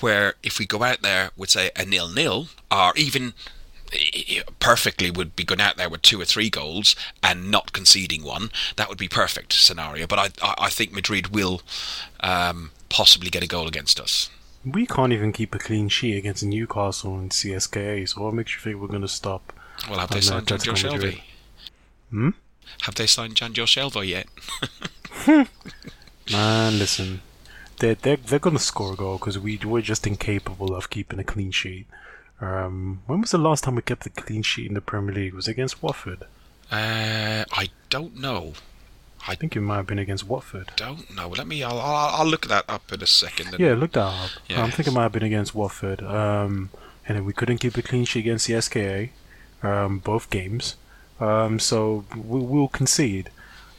[0.00, 3.32] Where if we go out there with say a nil nil, or even
[4.60, 8.50] perfectly would be going out there with two or three goals and not conceding one.
[8.76, 10.06] That would be perfect scenario.
[10.06, 11.62] But I I, think Madrid will
[12.20, 14.30] um, possibly get a goal against us.
[14.64, 18.60] We can't even keep a clean sheet against Newcastle and CSKA, so what makes you
[18.60, 19.52] think we're going to stop?
[19.88, 20.82] Well, have they signed that's Madrid.
[20.92, 21.20] Shelvey?
[22.10, 22.30] Hmm?
[22.82, 24.26] Have they signed Jonjo Shelvey yet?
[26.32, 27.22] Man, listen.
[27.78, 31.18] They're, they're, they're going to score a goal because we, we're just incapable of keeping
[31.18, 31.86] a clean sheet.
[32.40, 35.34] Um, when was the last time we kept a clean sheet in the Premier League?
[35.34, 36.24] Was it against Watford?
[36.70, 38.52] Uh, I don't know.
[39.28, 40.70] I think it might have been against Watford.
[40.76, 41.28] Don't know.
[41.28, 41.62] Let me.
[41.62, 43.48] I'll, I'll, I'll look that up in a second.
[43.48, 44.30] and- Yeah, look that up.
[44.48, 44.62] Yeah.
[44.62, 46.02] I'm thinking it might have been against Watford.
[46.02, 46.70] Um,
[47.08, 49.08] and then we couldn't keep a clean sheet against the SKA,
[49.66, 50.76] um, both games.
[51.18, 53.30] Um, so we, we'll concede.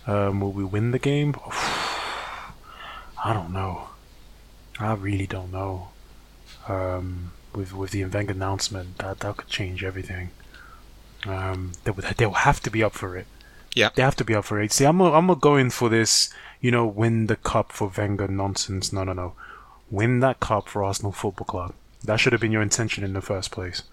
[0.08, 1.36] Um, will we win the game?
[3.24, 3.90] I don't know.
[4.80, 5.90] I really don't know.
[6.68, 10.30] Um, with with the Wenger announcement, that that could change everything.
[11.26, 13.28] Um, they would they'll have to be up for it.
[13.74, 13.90] Yeah.
[13.94, 14.72] They have to be up for it.
[14.72, 16.30] See, I'm a, I'm a going for this,
[16.62, 18.92] you know, win the cup for Wenger nonsense.
[18.94, 19.34] No, no, no.
[19.92, 21.74] Win that cup for Arsenal Football Club.
[22.04, 23.84] That should have been your intention in the first place.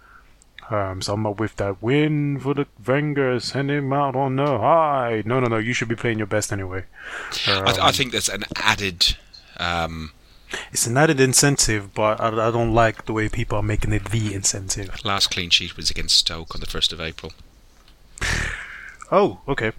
[0.71, 4.59] Um, so I'm not with that win for the Wenger, send him out on the
[4.59, 5.23] high.
[5.27, 5.59] No, no, no.
[5.59, 6.85] You should be playing your best anyway.
[7.47, 9.17] I, I Um, think there's an added.
[9.59, 10.13] Um,
[10.73, 14.07] it's an added incentive, but I, I don't like the way people are making it
[14.11, 15.05] the incentive.
[15.05, 17.33] last clean sheet was against Stoke on the first of April,
[19.13, 19.73] Oh, okay.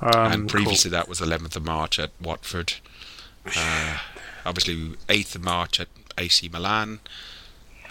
[0.00, 0.48] Um, and cool.
[0.48, 2.74] previously that was 11th of March at Watford.
[3.56, 3.98] Uh,
[4.46, 4.74] obviously
[5.08, 7.00] 8th of March at AC Milan,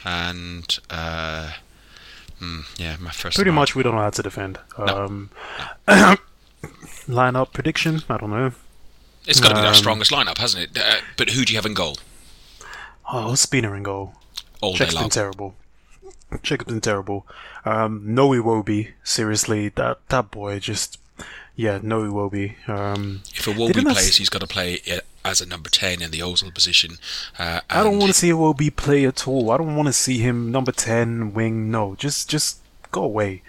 [0.04, 1.52] and uh,
[2.40, 3.36] hmm, yeah, my first.
[3.36, 4.58] Pretty much, we don't know how to defend.
[4.80, 4.86] No.
[4.88, 5.30] Um,
[7.08, 8.02] line up prediction?
[8.10, 8.52] I don't know.
[9.28, 10.78] It's got to be our um, strongest lineup, hasn't it?
[10.78, 11.98] Uh, but who do you have in goal?
[13.12, 14.16] Oh, Spinner in goal.
[14.62, 15.04] All long.
[15.04, 15.56] been terrible.
[16.42, 17.28] Jacob's been terrible.
[17.66, 20.98] Um, Noe Iwobi, seriously, that that boy just,
[21.56, 22.68] yeah, Noe Iwobi.
[22.68, 24.80] Um, If a Iwobi plays, he's got to play
[25.24, 26.98] as a number ten in the Ozil position.
[27.38, 29.52] Uh, I don't want to see a Iwobi play at all.
[29.52, 31.70] I don't want to see him number ten wing.
[31.70, 32.60] No, just just
[32.92, 33.44] go away.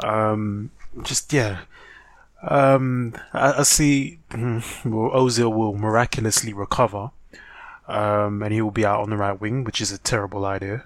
[0.00, 0.70] Um,
[1.02, 1.60] just yeah.
[2.42, 4.18] Um, I, I see.
[4.30, 7.10] mm, Well, Ozil will miraculously recover,
[7.88, 10.84] um, and he will be out on the right wing, which is a terrible idea.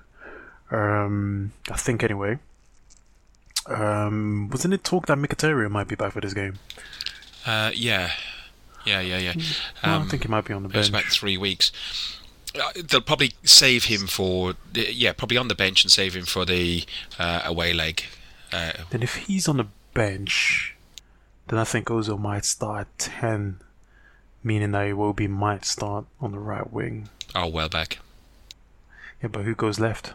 [0.71, 2.39] Um, I think anyway.
[3.67, 6.59] Um, wasn't it talk that Mkhitaryan might be back for this game?
[7.47, 8.11] Uh, yeah,
[8.85, 9.33] yeah, yeah, yeah.
[9.37, 9.43] No,
[9.83, 10.89] I Um, think he might be on the bench.
[10.89, 11.71] about three weeks.
[12.61, 16.45] Uh, they'll probably save him for yeah, probably on the bench and save him for
[16.45, 16.85] the
[17.19, 18.03] uh, away leg.
[18.53, 20.75] Uh, Then if he's on the bench,
[21.49, 23.61] then I think Ozil might start at 10,
[24.43, 27.09] meaning that Iwobi might start on the right wing.
[27.35, 27.99] oh, well back.
[29.23, 30.15] Yeah, but who goes left?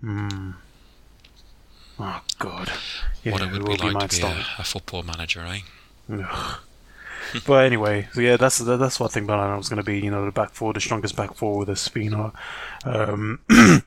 [0.00, 0.52] Hmm.
[1.98, 2.70] Oh, God.
[3.24, 4.36] Yeah, what it would be Iwobi like might to be start.
[4.58, 5.60] a, a football manager, eh?
[6.12, 6.58] Ugh.
[7.46, 9.98] but anyway, so yeah, that's that, that's what I think Milan was going to be.
[10.00, 12.32] You know, the back four, the strongest back four with Ospina,
[12.84, 13.40] um,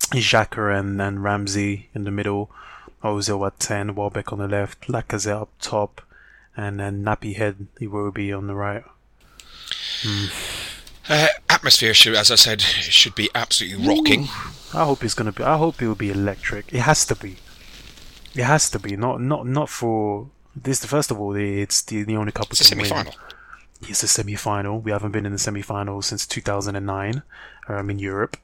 [0.00, 2.50] Xhaka and, and Ramsey in the middle,
[3.02, 6.02] Ozil at ten, Welbeck on the left, Lacazette up top,
[6.56, 8.84] and then Nappy Head Iwobi on the right.
[11.08, 14.22] Uh, atmosphere should, as I said, should be absolutely rocking.
[14.72, 15.42] I hope it's gonna be.
[15.42, 16.72] I hope it will be electric.
[16.72, 17.36] It has to be.
[18.34, 18.96] It has to be.
[18.96, 20.84] Not not not for this.
[20.84, 22.86] First of all, it's the the only couple It's a can win.
[22.86, 23.14] semi-final.
[23.82, 24.80] It's a semi-final.
[24.80, 27.22] We haven't been in the semi-final since 2009
[27.68, 28.36] um, in Europe.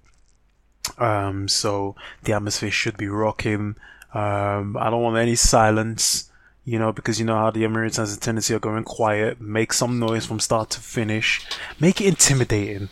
[0.98, 3.76] Um, so the atmosphere should be rocking.
[4.14, 6.30] Um, I don't want any silence,
[6.64, 9.40] you know, because you know how the Emirates has a tendency of going quiet.
[9.40, 11.46] Make some noise from start to finish.
[11.80, 12.88] Make it intimidating.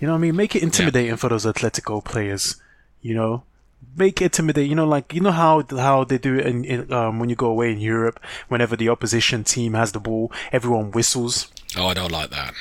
[0.00, 0.36] You know what I mean?
[0.36, 2.56] Make it intimidating for those Atletico players.
[3.00, 3.44] You know,
[3.96, 4.70] make it intimidating.
[4.70, 7.36] You know, like you know how how they do it in, in um, when you
[7.36, 8.20] go away in Europe.
[8.48, 11.48] Whenever the opposition team has the ball, everyone whistles.
[11.76, 12.54] Oh, I don't like that.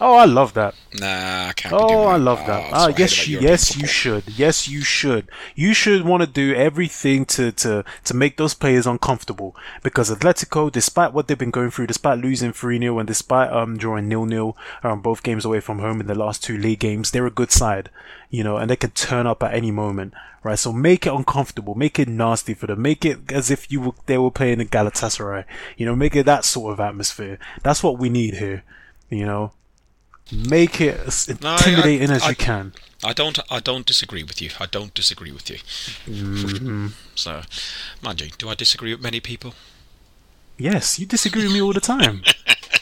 [0.00, 0.74] Oh, I love that.
[1.00, 1.74] Nah, I can't.
[1.74, 2.70] Oh, I love Oh, that.
[2.70, 4.28] that's Ah, yes, you, yes, you should.
[4.28, 5.28] Yes, you should.
[5.56, 10.70] You should want to do everything to, to, to make those players uncomfortable because Atletico,
[10.70, 14.24] despite what they've been going through, despite losing 3 0 and despite um drawing nil
[14.24, 17.30] nil um, both games away from home in the last two league games, they're a
[17.30, 17.90] good side,
[18.30, 20.58] you know, and they can turn up at any moment, right?
[20.60, 23.92] So make it uncomfortable, make it nasty for them, make it as if you were,
[24.06, 25.44] they were playing in Galatasaray,
[25.76, 27.38] you know, make it that sort of atmosphere.
[27.64, 28.62] That's what we need here,
[29.10, 29.52] you know.
[30.32, 32.72] Make it as No, I- intimidating I- as I- you can.
[33.04, 33.38] I don't.
[33.48, 34.50] I don't disagree with you.
[34.58, 35.58] I don't disagree with you.
[36.06, 36.88] Mm-hmm.
[37.14, 37.42] So,
[38.02, 39.54] mind you, do I disagree with many people?
[40.58, 42.22] Yes, you disagree with me all the time.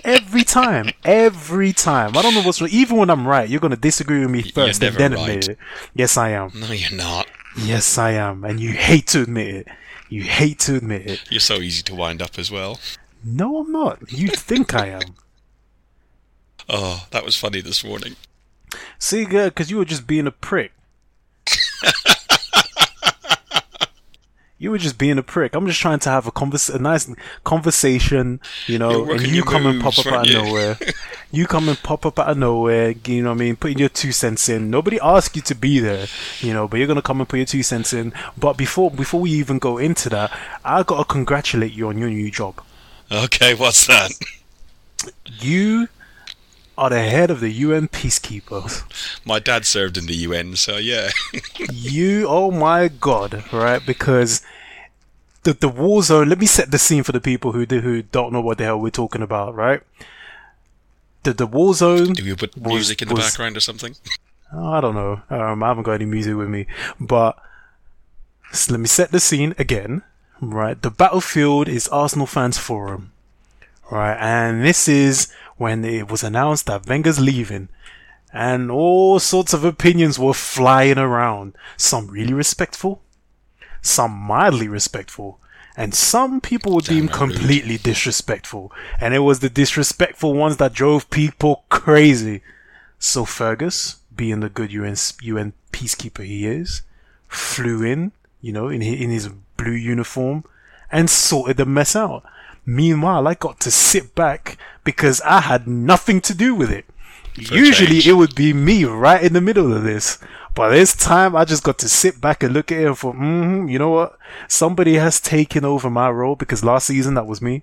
[0.05, 2.17] Every time, every time.
[2.17, 2.71] I don't know what's wrong.
[2.73, 5.29] Even when I'm right, you're gonna disagree with me you're first and then right.
[5.29, 5.59] admit it.
[5.95, 6.53] Yes, I am.
[6.55, 7.27] No, you're not.
[7.59, 8.45] Yes, I am.
[8.45, 9.69] And you hate to admit it.
[10.09, 11.23] You hate to admit it.
[11.31, 12.79] You're so easy to wind up as well.
[13.25, 14.11] No, I'm not.
[14.11, 15.03] You think I am.
[16.69, 18.17] Oh, that was funny this morning.
[18.99, 20.73] See, girl, because you were just being a prick.
[24.59, 25.55] you were just being a prick.
[25.55, 27.09] I'm just trying to have a convers- a nice
[27.45, 30.79] conversation, you know, and you come and pop up out of nowhere.
[31.31, 33.89] you come and pop up out of nowhere, you know what I mean, putting your
[33.89, 34.71] two cents in.
[34.71, 36.07] Nobody asked you to be there,
[36.41, 38.13] you know, but you're gonna come and put your two cents in.
[38.37, 42.31] But before before we even go into that, I gotta congratulate you on your new
[42.31, 42.61] job.
[43.13, 44.11] Okay, what's that?
[45.39, 45.89] You
[46.79, 48.83] are the head of the UN peacekeepers.
[49.25, 51.09] My dad served in the UN, so yeah.
[51.71, 54.43] you oh my god right because
[55.45, 58.03] the the war zone let me set the scene for the people who do, who
[58.03, 59.81] don't know what the hell we're talking about right
[61.23, 63.95] the the war zone Do you put was- music in the was- background or something?
[64.53, 66.67] oh, i don't know um i haven't got any music with me
[67.01, 67.39] but
[68.53, 70.03] so let me set the scene again
[70.41, 73.13] right the battlefield is arsenal fans forum
[73.91, 77.69] right and this is when it was announced that wenger's leaving
[78.37, 81.57] and all sorts of opinions were flying around.
[81.79, 83.01] Some really respectful,
[83.81, 85.41] some mildly respectful,
[85.75, 88.73] and some people were deemed completely disrespectful.
[89.01, 92.43] And it was the disrespectful ones that drove people crazy.
[92.99, 96.83] So Fergus, being the good UN, UN peacekeeper he is,
[97.29, 100.45] flew in, you know, in his, in his blue uniform,
[100.93, 102.23] and sorted the mess out.
[102.67, 106.85] Meanwhile, I got to sit back because I had nothing to do with it.
[107.35, 110.19] For Usually it would be me right in the middle of this.
[110.55, 113.15] But this time I just got to sit back and look at it and thought,
[113.15, 114.19] mm-hmm, you know what?
[114.49, 117.63] Somebody has taken over my role because last season that was me.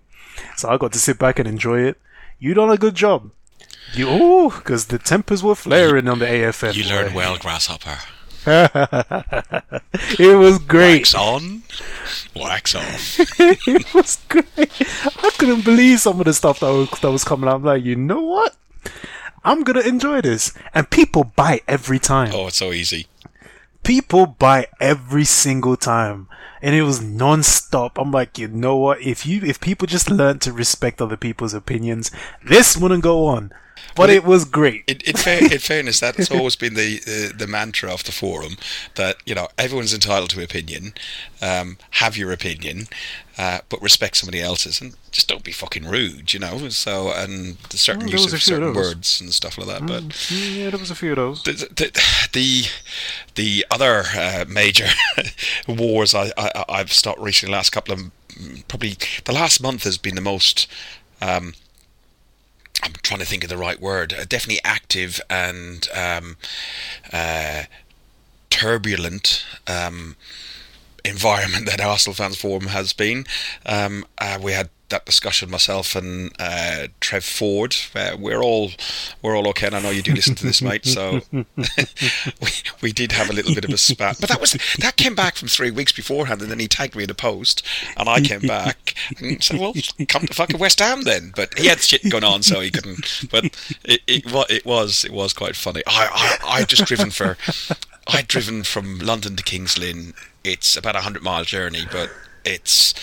[0.56, 1.98] So I got to sit back and enjoy it.
[2.40, 3.32] You done a good job.
[3.96, 6.76] You oh, because the tempers were flaring on the AFF.
[6.76, 7.98] You learned well, Grasshopper.
[8.46, 11.00] it was great.
[11.00, 11.64] Wax on,
[12.36, 13.20] wax off.
[13.40, 14.48] it was great.
[14.58, 17.56] I couldn't believe some of the stuff that was, that was coming out.
[17.56, 18.56] I'm like, you know what?
[19.46, 22.32] I'm gonna enjoy this, and people buy every time.
[22.34, 23.08] Oh, it's so easy.
[23.84, 26.28] People buy every single time,
[26.62, 27.98] and it was non-stop.
[27.98, 29.02] I'm like, you know what?
[29.02, 32.12] If you if people just learn to respect other people's opinions,
[32.44, 33.54] this wouldn't go on.
[33.96, 34.84] But it, it, was great.
[34.88, 38.58] In, in, fair, in fairness, that's always been the, the, the mantra of the forum
[38.96, 40.94] that you know everyone's entitled to opinion.
[41.42, 42.88] Um, have your opinion,
[43.38, 46.34] uh, but respect somebody else's, and just don't be fucking rude.
[46.34, 46.70] You know.
[46.70, 49.82] So and the certain use of certain of words and stuff like that.
[49.82, 51.44] Mm, but yeah, there was a few of those.
[51.44, 52.02] The the
[52.34, 52.64] the,
[53.36, 54.88] the other uh, major
[55.68, 58.12] wars I, I I've stopped recently, last couple of
[58.68, 60.68] probably the last month has been the most.
[61.22, 61.54] Um,
[62.82, 64.14] I'm trying to think of the right word.
[64.14, 66.38] Uh, definitely active and um,
[67.12, 67.64] uh,
[68.50, 70.16] turbulent um,
[71.06, 73.26] environment that Arsenal Fans Forum has been.
[73.66, 77.76] Um, uh, we had that discussion myself and uh, Trev Ford.
[77.96, 78.72] Uh, we're all
[79.22, 80.86] we're all okay, and I know you do listen to this, mate.
[80.86, 81.46] So we,
[82.82, 85.36] we did have a little bit of a spat, but that was that came back
[85.36, 87.66] from three weeks beforehand, and then he tagged me in a post,
[87.98, 89.74] and I came back and said, "Well,
[90.08, 93.26] come to fucking West Ham then." But he had shit going on, so he couldn't.
[93.32, 93.46] But
[93.84, 95.82] it it, it was it was quite funny.
[95.88, 97.38] I I I just driven for.
[98.08, 100.14] I'd driven from London to Kings Lynn.
[100.44, 102.12] It's about a hundred mile journey, but
[102.46, 102.94] it's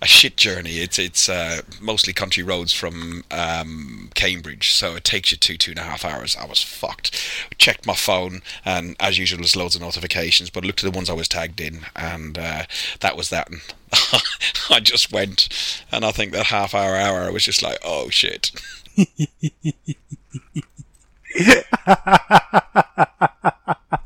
[0.00, 0.78] a shit journey.
[0.78, 5.72] It's it's uh, mostly country roads from um, Cambridge, so it takes you two two
[5.72, 6.36] and a half hours.
[6.36, 7.10] I was fucked.
[7.58, 10.50] Checked my phone, and as usual, there's loads of notifications.
[10.50, 12.62] But looked at the ones I was tagged in, and uh,
[13.00, 13.50] that was that.
[13.50, 13.60] And
[14.70, 15.48] I just went,
[15.92, 18.50] and I think that half hour hour, I was just like, oh shit.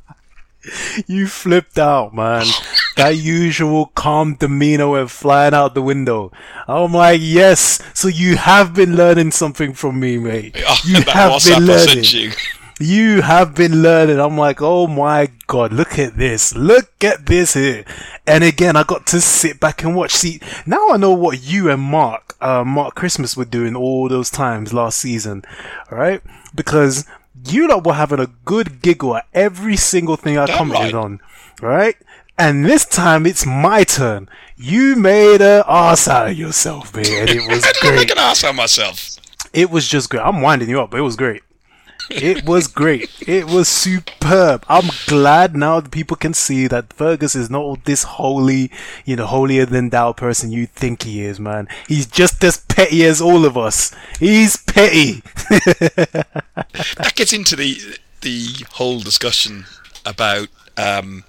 [1.07, 2.47] you flipped out, man.
[2.97, 6.33] that usual calm demeanor went flying out the window.
[6.69, 7.81] I'm like, yes.
[7.95, 10.57] So you have been learning something from me, mate.
[10.85, 12.05] You have been learning.
[12.05, 12.31] You.
[12.81, 14.21] you have been learning.
[14.21, 16.55] I'm like, oh my god, look at this.
[16.55, 17.85] Look at this here.
[18.27, 20.13] And again, I got to sit back and watch.
[20.13, 24.31] See, now I know what you and Mark, uh, Mark Christmas were doing all those
[24.31, 25.45] times last season,
[25.91, 26.23] right?
[26.55, 27.07] Because
[27.47, 31.05] you lot were having a good giggle at every single thing I commented right.
[31.05, 31.21] on,
[31.61, 31.97] right?
[32.39, 34.29] And this time it's my turn.
[34.57, 37.05] You made an ass out of yourself, man.
[37.07, 37.97] It was I great.
[37.97, 39.17] make an ass out of myself.
[39.53, 40.23] It was just great.
[40.23, 41.43] I'm winding you up, but it was great.
[42.11, 43.11] It was great.
[43.27, 44.65] It was superb.
[44.69, 48.71] I'm glad now that people can see that Fergus is not this holy,
[49.05, 51.69] you know, holier than thou person you think he is, man.
[51.89, 53.95] He's just as petty as all of us.
[54.19, 55.23] He's petty.
[55.49, 57.79] that gets into the
[58.21, 59.65] the whole discussion
[60.07, 61.25] about um,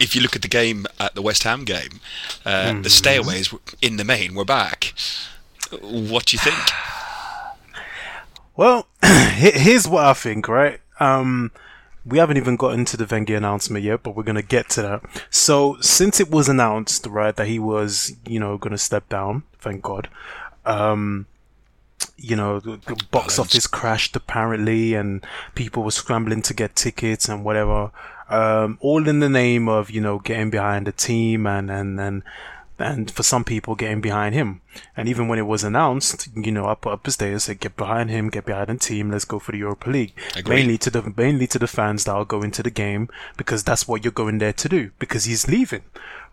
[0.00, 2.00] if you look at the game at the West Ham game,
[2.44, 2.82] uh, mm.
[2.82, 4.94] the stayaways in the main were back.
[5.80, 6.56] What do you think?
[8.56, 10.80] Well, here's what I think, right?
[10.98, 11.52] Um,
[12.06, 15.02] we haven't even got into the Wenger announcement yet, but we're gonna get to that.
[15.30, 19.82] So, since it was announced, right, that he was, you know, gonna step down, thank
[19.82, 20.08] God.
[20.64, 21.26] Um,
[22.16, 27.28] you know, the, the box office crashed apparently, and people were scrambling to get tickets
[27.28, 27.90] and whatever.
[28.28, 32.22] Um, all in the name of you know getting behind the team and and and
[32.78, 34.60] and for some people getting behind him.
[34.96, 37.76] And even when it was announced, you know, I put up a status said, "Get
[37.76, 39.10] behind him, get behind the team.
[39.10, 40.54] Let's go for the Europa League." Agreed.
[40.54, 43.88] Mainly to the mainly to the fans that are going to the game because that's
[43.88, 45.82] what you're going there to do because he's leaving,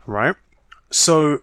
[0.05, 0.35] right?
[0.89, 1.41] So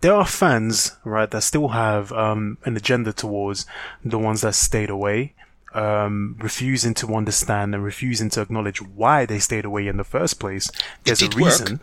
[0.00, 3.66] there are fans, right, that still have um, an agenda towards
[4.04, 5.34] the ones that stayed away.
[5.74, 10.40] Um, refusing to understand and refusing to acknowledge why they stayed away in the first
[10.40, 10.70] place.
[11.04, 11.72] There's a reason.
[11.72, 11.80] Work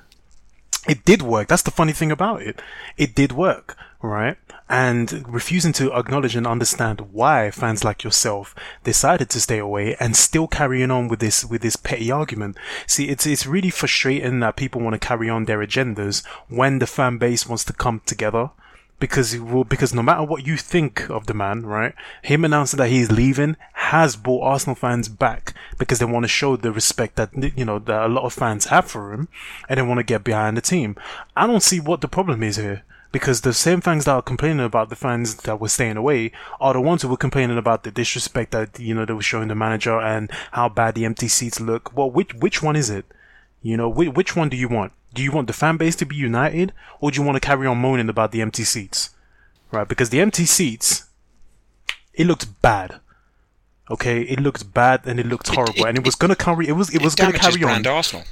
[0.87, 1.47] it did work.
[1.47, 2.61] That's the funny thing about it.
[2.97, 4.37] It did work, right?
[4.69, 10.15] And refusing to acknowledge and understand why fans like yourself decided to stay away and
[10.15, 12.57] still carrying on with this with this petty argument.
[12.87, 16.87] See, it's it's really frustrating that people want to carry on their agendas when the
[16.87, 18.49] fan base wants to come together
[19.03, 22.87] because will because no matter what you think of the man, right, him announcing that
[22.87, 27.29] he's leaving has brought Arsenal fans back because they want to show the respect that
[27.57, 29.27] you know that a lot of fans have for him,
[29.67, 30.95] and they want to get behind the team.
[31.35, 34.65] I don't see what the problem is here because the same fans that are complaining
[34.65, 36.31] about the fans that were staying away
[36.61, 39.49] are the ones who were complaining about the disrespect that you know they were showing
[39.49, 41.93] the manager and how bad the empty seats look.
[41.93, 43.03] Well, which which one is it?
[43.61, 44.93] You know, which, which one do you want?
[45.13, 47.67] Do you want the fan base to be united, or do you want to carry
[47.67, 49.11] on moaning about the empty seats?
[49.71, 51.05] Right, because the empty seats,
[52.13, 52.99] it looked bad.
[53.91, 56.67] Okay, it looked bad and it looked horrible, it, it, and it was gonna carry.
[56.67, 57.85] It was it, was gonna carry on.
[57.85, 58.25] Arsenal.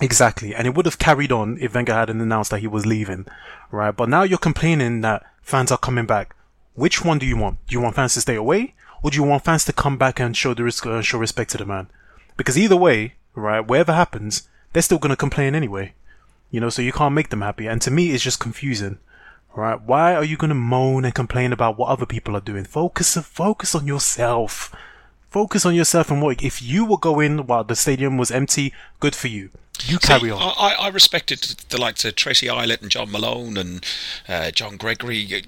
[0.00, 3.26] Exactly, and it would have carried on if Wenger hadn't announced that he was leaving,
[3.70, 3.96] right?
[3.96, 6.36] But now you're complaining that fans are coming back.
[6.74, 7.58] Which one do you want?
[7.66, 10.20] Do you want fans to stay away, or do you want fans to come back
[10.20, 11.88] and show the risk, uh, show respect to the man?
[12.36, 15.94] Because either way, right, whatever happens, they're still gonna complain anyway.
[16.50, 17.66] You know, so you can't make them happy.
[17.66, 18.98] And to me, it's just confusing.
[19.54, 19.80] Right?
[19.80, 22.64] Why are you gonna moan and complain about what other people are doing?
[22.64, 24.74] Focus, focus on yourself.
[25.30, 26.42] Focus on yourself and work.
[26.42, 29.50] If you were going while the stadium was empty, good for you.
[29.86, 30.42] You carry See, on.
[30.58, 31.38] I, I respected
[31.70, 33.86] the likes of Tracy Eilert and John Malone and
[34.28, 35.44] uh, John Gregory.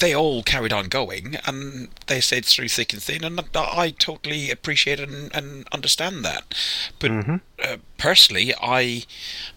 [0.00, 4.50] They all carried on going, and they said through thick and thin, and I totally
[4.52, 6.54] appreciate and, and understand that.
[7.00, 7.36] But Mm-hmm.
[7.64, 9.04] uh, personally, I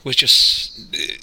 [0.04, 0.80] was just.
[0.96, 1.18] Uh,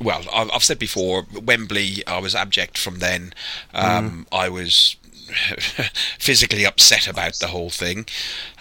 [0.00, 2.06] well, I've I've said before, Wembley.
[2.06, 3.34] I was abject from then.
[3.74, 4.38] Um, Mm.
[4.38, 4.96] I was
[6.18, 8.06] physically upset about the whole thing.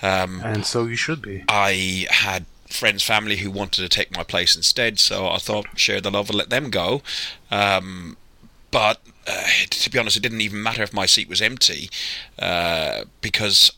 [0.02, 1.44] Um, and so you should be.
[1.50, 6.02] I had friends, family who wanted to take my place instead, so I thought share
[6.02, 7.02] the love and let them go.
[7.50, 8.18] Um,
[8.72, 11.90] but uh, to be honest, it didn't even matter if my seat was empty
[12.40, 13.72] uh, because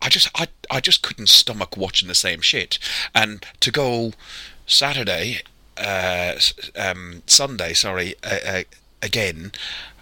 [0.00, 2.78] I just I I just couldn't stomach watching the same shit.
[3.14, 4.12] And to go
[4.66, 5.40] Saturday,
[5.76, 6.34] uh,
[6.76, 8.62] um, Sunday, sorry, uh, uh,
[9.02, 9.52] again.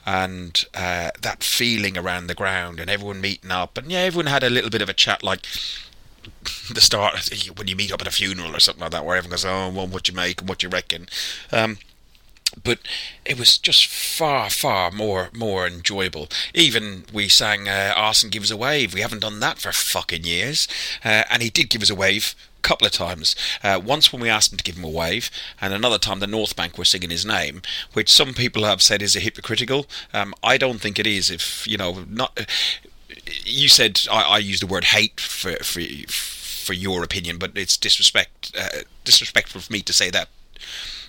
[0.07, 4.43] And uh, that feeling around the ground, and everyone meeting up, and yeah, everyone had
[4.43, 5.47] a little bit of a chat, like
[6.73, 9.33] the start when you meet up at a funeral or something like that, where everyone
[9.33, 11.09] goes, "Oh, well, what you make and what you reckon."
[11.53, 11.79] Um,
[12.63, 12.79] but
[13.25, 16.29] it was just far, far more more enjoyable.
[16.53, 20.69] Even we sang uh, "Arsene Gives a Wave." We haven't done that for fucking years,
[21.05, 22.35] uh, and he did give us a wave
[22.65, 23.37] couple of times.
[23.63, 26.27] Uh, once when we asked him to give him a wave, and another time the
[26.27, 27.63] North Bank were singing his name,
[27.93, 29.87] which some people have said is a hypocritical.
[30.13, 31.31] Um, I don't think it is.
[31.31, 32.39] If you know, not
[33.45, 37.77] you said I, I used the word hate for for for your opinion, but it's
[37.77, 40.29] disrespect uh, disrespectful for me to say that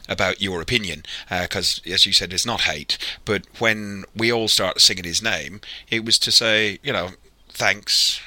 [0.07, 2.95] about your opinion because as you said it's not hate
[3.25, 7.09] but when we all started singing his name it was to say you know
[7.49, 8.21] thanks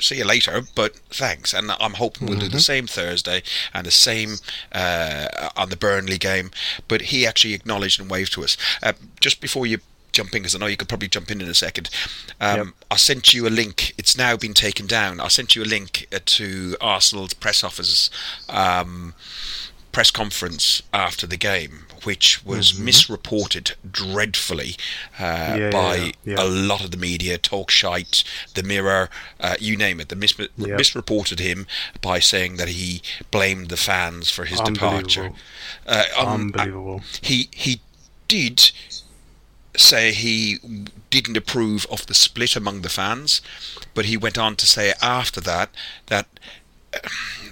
[0.00, 3.42] see you later but thanks and i'm hoping we'll do the same thursday
[3.72, 4.36] and the same
[4.72, 6.50] uh, on the burnley game
[6.88, 9.78] but he actually acknowledged and waved to us uh, just before you
[10.12, 11.90] jump in because I know you could probably jump in in a second.
[12.40, 12.66] Um, Yep.
[12.92, 13.94] I sent you a link.
[13.98, 15.18] It's now been taken down.
[15.18, 18.10] I sent you a link uh, to Arsenal's press office
[18.48, 19.14] um,
[19.94, 24.76] press conference after the game, which was misreported dreadfully
[25.18, 25.58] uh, Mm-hmm.
[25.60, 26.42] Yeah, by yeah, yeah.
[26.42, 28.24] a lot of the media, Talk Shite,
[28.54, 29.08] The Mirror,
[29.40, 30.08] uh, you name it.
[30.08, 31.66] They mis- misreported him
[32.02, 35.32] by saying that he blamed the fans for his departure.
[35.32, 35.38] Unbelievable.
[35.86, 37.02] Uh, um, Unbelievable.
[37.22, 37.80] he he
[38.28, 38.70] did
[39.76, 40.58] say he
[41.10, 43.40] didn't approve of the split among the fans,
[43.94, 45.70] but he went on to say after that
[46.06, 46.26] that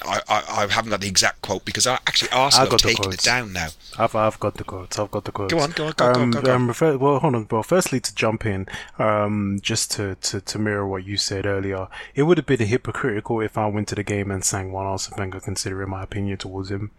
[0.05, 3.21] I, I, I haven't got the exact quote because I, actually Arsenal have taken it
[3.21, 3.69] down now.
[3.99, 4.99] I've I've got the quotes.
[4.99, 5.53] I've got the quotes.
[5.53, 6.55] Go on, go on, go, go, um, go, go.
[6.55, 7.63] Um, refer- well, hold on, bro.
[7.63, 8.67] Firstly, to jump in,
[8.99, 13.41] um, just to, to, to mirror what you said earlier, it would have been hypocritical
[13.41, 16.71] if I went to the game and sang one Arsene Wenger, considering my opinion towards
[16.71, 16.91] him.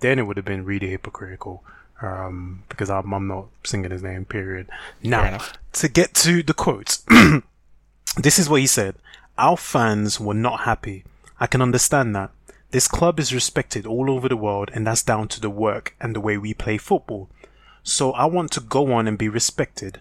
[0.00, 1.64] Then it would have been really hypocritical,
[2.02, 4.24] um, because I'm, I'm not singing his name.
[4.26, 4.68] Period.
[5.02, 5.38] Now,
[5.74, 7.04] to get to the quotes,
[8.16, 8.96] this is what he said.
[9.38, 11.04] Our fans were not happy.
[11.38, 12.30] I can understand that.
[12.70, 16.14] This club is respected all over the world, and that's down to the work and
[16.14, 17.28] the way we play football.
[17.82, 20.00] So I want to go on and be respected.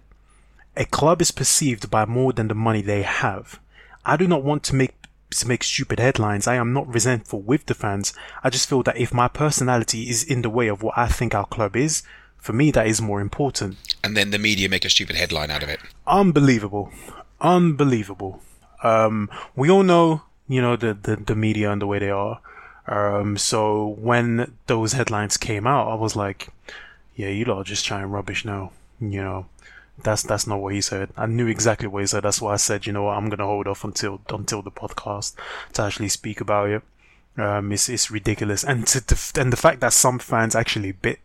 [0.75, 3.59] A club is perceived by more than the money they have.
[4.05, 4.93] I do not want to make
[5.31, 6.47] to make stupid headlines.
[6.47, 8.13] I am not resentful with the fans.
[8.43, 11.35] I just feel that if my personality is in the way of what I think
[11.35, 12.03] our club is,
[12.37, 13.77] for me that is more important.
[14.03, 15.79] And then the media make a stupid headline out of it.
[16.07, 16.91] Unbelievable.
[17.41, 18.41] Unbelievable.
[18.83, 22.39] Um, we all know, you know, the, the, the media and the way they are.
[22.87, 26.49] Um, so when those headlines came out, I was like,
[27.15, 28.71] yeah, you lot are just trying rubbish now.
[28.99, 29.45] You know,
[30.03, 31.09] that's, that's not what he said.
[31.17, 32.23] I knew exactly what he said.
[32.23, 34.71] That's why I said, you know what, I'm going to hold off until, until the
[34.71, 35.35] podcast
[35.73, 36.83] to actually speak about it.
[37.37, 38.63] Um, it's, it's ridiculous.
[38.63, 41.19] And to, the and the fact that some fans actually bit,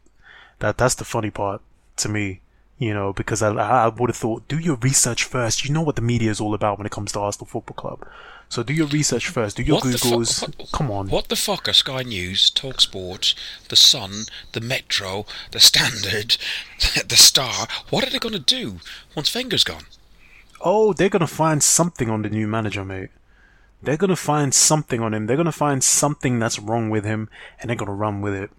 [0.59, 1.61] that, that's the funny part
[1.99, 2.41] to me
[2.81, 5.67] you know, because I, I would have thought, do your research first.
[5.67, 8.09] You know what the media is all about when it comes to Arsenal Football Club.
[8.51, 9.57] So do your research first.
[9.57, 10.43] Do your What fu- Googles.
[10.59, 11.09] what- Come on.
[11.09, 13.35] What the fuck are Sky News, Talksport,
[13.69, 16.37] The Sun, The Metro, The Standard,
[17.09, 17.69] The Star?
[17.91, 18.81] What are they going to do
[19.17, 19.85] once Wenger's gone?
[20.63, 23.09] Oh, they're gonna find something on the new manager, mate.
[23.83, 25.25] They're gonna find something on him.
[25.27, 28.51] They're gonna find something that's wrong with him, and they're gonna run with it.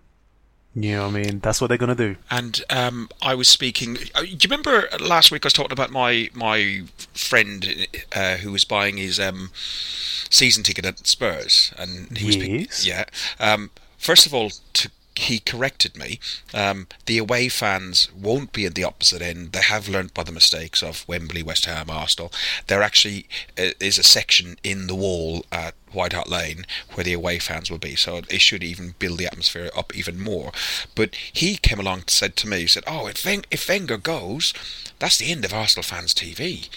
[0.73, 1.39] You know what I mean?
[1.39, 2.15] That's what they're gonna do.
[2.29, 3.97] And um, I was speaking.
[4.15, 8.51] Uh, do you remember last week I was talking about my my friend uh, who
[8.53, 12.25] was buying his um, season ticket at Spurs, and he
[12.67, 13.03] was yeah.
[13.39, 16.19] Um, first of all, to he corrected me.
[16.53, 19.51] Um, the away fans won't be at the opposite end.
[19.51, 22.31] They have learnt by the mistakes of Wembley, West Ham, Arsenal.
[22.67, 27.13] There actually uh, is a section in the wall at White Hart Lane where the
[27.13, 27.95] away fans will be.
[27.95, 30.51] So it should even build the atmosphere up even more.
[30.95, 33.97] But he came along and said to me, he said, "Oh, if Wenger, if Wenger
[33.97, 34.53] goes,
[34.99, 36.69] that's the end of Arsenal fans TV.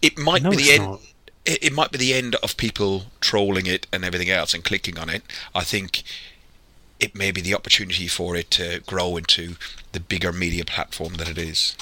[0.00, 1.00] It might No, be the end." not.
[1.46, 5.10] It might be the end of people trolling it and everything else and clicking on
[5.10, 5.22] it.
[5.54, 6.02] I think
[7.04, 9.56] it may be the opportunity for it to grow into
[9.92, 11.76] the bigger media platform that it is.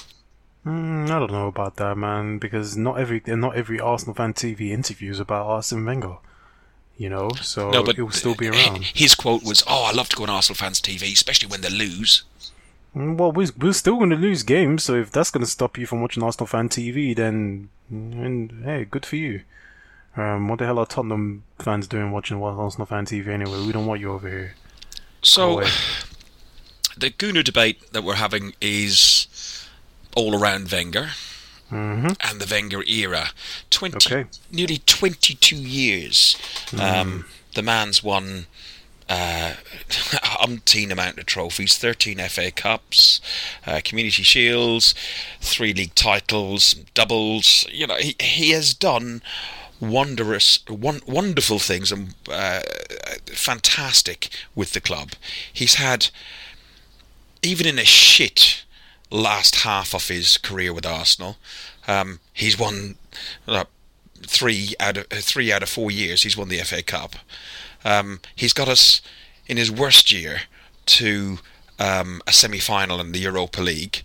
[0.67, 4.71] Mm, I don't know about that, man, because not every not every Arsenal fan TV
[4.71, 6.17] interview is about Arsene Wenger.
[6.99, 8.85] You know, so no, but it will still be around.
[8.95, 11.71] His quote was, "Oh, I love to go on Arsenal fans' TV, especially when they
[11.71, 12.23] lose."
[12.95, 15.79] Mm, Well, we're, we're still going to lose games, so if that's going to stop
[15.79, 19.41] you from watching Arsenal fan TV, then, then hey, good for you.
[20.17, 23.65] Um, what the hell are Tottenham fans doing watching Arsenal fan TV anyway?
[23.67, 24.55] We don't want you over here.
[25.23, 25.63] So,
[26.97, 29.27] the Gooner debate that we're having is
[30.17, 31.11] all around Wenger
[31.69, 33.29] hmm and the Wenger era.
[33.71, 34.29] Twenty, Okay.
[34.51, 36.37] nearly twenty-two years.
[36.71, 36.81] Hmm.
[36.81, 38.47] Um, the man's won
[39.09, 39.55] uh,
[39.89, 43.21] umpteen amount of trophies: thirteen FA Cups,
[43.67, 44.95] uh, Community Shields,
[45.41, 47.67] three league titles, doubles.
[47.73, 49.23] You know, he he has done
[49.83, 52.61] wondrous, won- wonderful things and uh,
[53.27, 55.11] fantastic with the club.
[55.53, 56.09] He's had
[57.43, 58.65] even in a shit
[59.11, 61.37] last half of his career with Arsenal,
[61.89, 62.95] um, he's won
[63.49, 63.65] uh,
[64.23, 66.23] three out of three out of four years.
[66.23, 67.17] He's won the FA Cup.
[67.85, 69.03] Um, he's got us
[69.49, 70.43] in his worst year
[70.87, 71.39] to
[71.81, 74.05] um, a semi-final in the Europa League.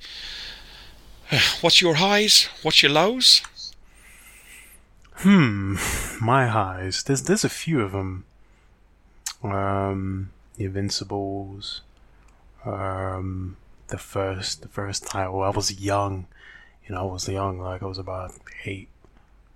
[1.61, 2.49] What's your highs?
[2.63, 3.43] What's your lows?
[5.19, 5.77] Hmm,
[6.21, 7.03] my highs.
[7.03, 8.25] There's there's a few of them.
[9.43, 11.81] Um, the Invincibles.
[12.65, 13.57] Um,
[13.87, 15.41] the first the first title.
[15.41, 16.27] I was young,
[16.85, 17.09] you know.
[17.09, 18.33] I was young, like I was about
[18.65, 18.89] eight.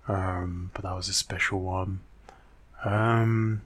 [0.08, 2.00] Um, but that was a special one.
[2.84, 3.62] Um,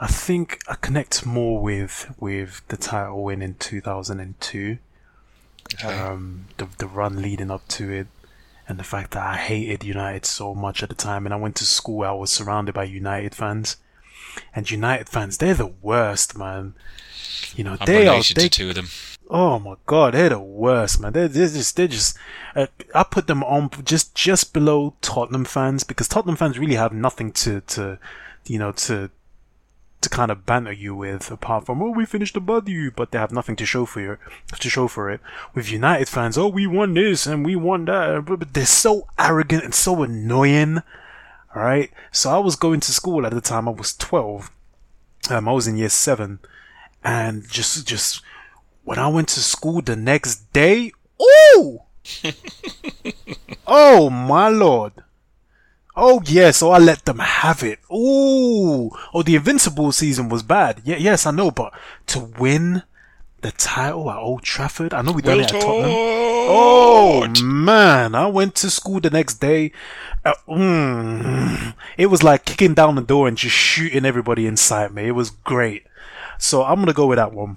[0.00, 4.78] I think I connect more with with the title win in two thousand and two.
[5.74, 5.88] Okay.
[5.88, 8.06] Um, the the run leading up to it,
[8.68, 11.56] and the fact that I hated United so much at the time, and I went
[11.56, 13.76] to school, I was surrounded by United fans,
[14.54, 16.74] and United fans, they're the worst, man.
[17.54, 18.22] You know, I'm they are.
[18.22, 18.88] They, to two of them.
[19.30, 21.12] oh my god, they're the worst, man.
[21.12, 22.16] They're, they're just, they're just.
[22.54, 26.92] Uh, I put them on just just below Tottenham fans because Tottenham fans really have
[26.92, 27.98] nothing to to,
[28.46, 29.10] you know, to
[30.00, 33.18] to kind of banter you with apart from oh we finished above you but they
[33.18, 34.18] have nothing to show for you
[34.58, 35.20] to show for it.
[35.54, 39.64] With united fans oh we won this and we won that but, they're so arrogant
[39.64, 40.82] and so annoying
[41.54, 44.50] all right so i was going to school at the time i was 12
[45.30, 46.38] um, i was in year 7
[47.02, 48.22] and just just
[48.84, 50.92] when i went to school the next day
[51.56, 51.80] ooh!
[53.68, 54.92] Oh my lord
[55.96, 57.78] Oh yeah, so I let them have it.
[57.90, 60.82] Ooh, oh the Invincible season was bad.
[60.84, 61.72] Yeah, yes I know, but
[62.08, 62.82] to win
[63.40, 65.90] the title at Old Trafford, I know we done it at Tottenham.
[66.48, 69.72] Oh man, I went to school the next day.
[70.22, 75.06] Uh, mm, it was like kicking down the door and just shooting everybody inside me.
[75.06, 75.86] It was great.
[76.38, 77.56] So I'm gonna go with that one.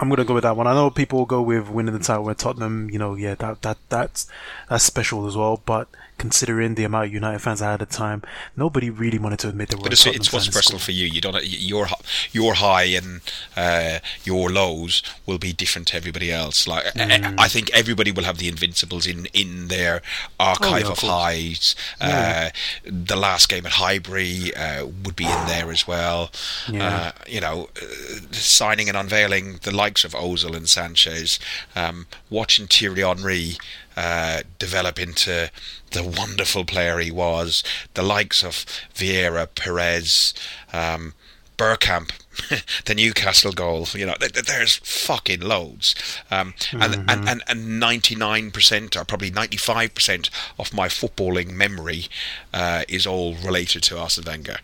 [0.00, 0.66] I'm gonna go with that one.
[0.66, 2.90] I know people will go with winning the title with Tottenham.
[2.90, 4.26] You know, yeah, that that that's
[4.68, 5.62] that's special as well.
[5.64, 5.88] But
[6.18, 8.22] considering the amount of United fans I had at the time,
[8.56, 11.06] nobody really wanted to admit there were But it's, it's what's personal for you.
[11.06, 11.36] You don't.
[11.44, 11.86] Your
[12.32, 13.20] your high and
[13.56, 16.66] uh, your lows will be different to everybody else.
[16.66, 20.02] Like I, I think everybody will have the Invincibles in in their
[20.38, 20.72] archive Mm.
[20.74, 21.76] Oh, yeah, of of highs.
[22.00, 22.50] Yeah.
[22.54, 26.30] Uh, the last game at Highbury uh, would be in there as well.
[26.70, 26.88] Yeah.
[26.88, 27.86] Uh, you know, uh,
[28.32, 31.38] signing and unveiling the likes of Ozil and Sanchez,
[31.74, 33.56] um, watching Thierry Henry
[33.96, 35.50] uh, develop into
[35.92, 37.62] the wonderful player he was,
[37.94, 38.64] the likes of
[38.94, 40.34] Vieira, Pires,
[40.72, 41.14] um,
[41.56, 42.10] Bergkamp,
[42.86, 43.86] the Newcastle goal.
[43.94, 45.94] You know, th- th- there's fucking loads,
[46.32, 50.88] um, and, and and and ninety nine percent or probably ninety five percent of my
[50.88, 52.06] footballing memory
[52.52, 54.58] uh, is all related to Arsene Wenger.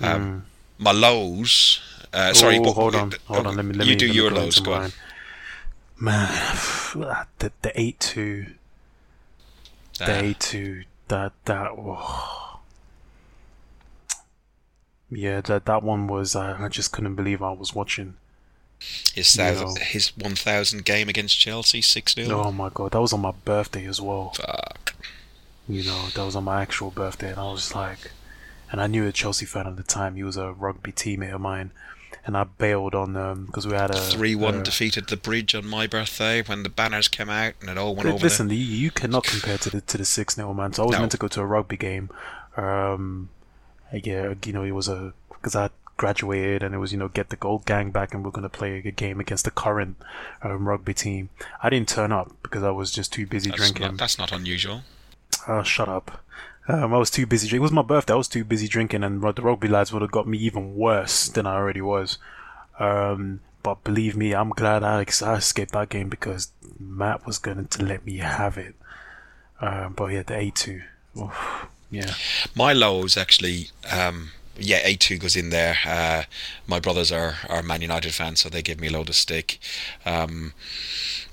[0.00, 0.44] Um,
[0.78, 1.80] My lows.
[2.12, 3.56] Uh, sorry, oh, what- hold on, hold on.
[3.56, 4.60] Let me let you me do your lows.
[4.60, 4.92] Go on.
[5.98, 6.28] Man,
[7.38, 8.46] the the eight two,
[10.00, 11.70] Uh, eight two, that that.
[11.76, 12.60] Oh.
[15.10, 16.34] Yeah, that that one was.
[16.34, 18.14] I I just couldn't believe I was watching.
[19.14, 23.12] His thousand, his one thousand game against Chelsea, six 0 Oh my god, that was
[23.12, 24.32] on my birthday as well.
[24.34, 24.94] Fuck.
[25.66, 28.10] You know, that was on my actual birthday, and I was like,
[28.70, 30.16] and I knew a Chelsea fan at the time.
[30.16, 31.70] He was a rugby teammate of mine,
[32.26, 35.66] and I bailed on them because we had a Three-one a- defeated the bridge on
[35.66, 38.18] my birthday when the banners came out and it all went over.
[38.22, 40.72] Listen, the, you, cannot compare to the to the six 0 man.
[40.72, 40.98] So I was No.
[41.00, 42.10] meant to go to a rugby game.
[42.56, 43.28] Um,
[43.92, 47.30] yeah, you know, it was a because I graduated and it was you know get
[47.30, 49.96] the gold gang back and we're gonna play a game against the current
[50.42, 51.30] um, rugby team.
[51.62, 53.86] I didn't turn up because I was just too busy that's, drinking.
[53.86, 54.82] not, that's not unusual.
[55.48, 56.22] Oh, shut up.
[56.68, 57.54] Um, I was too busy.
[57.56, 58.14] It was my birthday.
[58.14, 61.28] I was too busy drinking, and the rugby lads would have got me even worse
[61.28, 62.18] than I already was.
[62.78, 67.66] Um, but believe me, I'm glad I, I escaped that game because Matt was going
[67.66, 68.74] to let me have it.
[69.60, 70.82] Um, but yeah, the A2.
[71.20, 72.14] Oof, yeah.
[72.54, 75.76] My lows actually, um, yeah, A two goes in there.
[75.84, 76.24] Uh,
[76.66, 79.58] my brothers are, are Man United fans, so they give me a load of stick.
[80.04, 80.52] Um,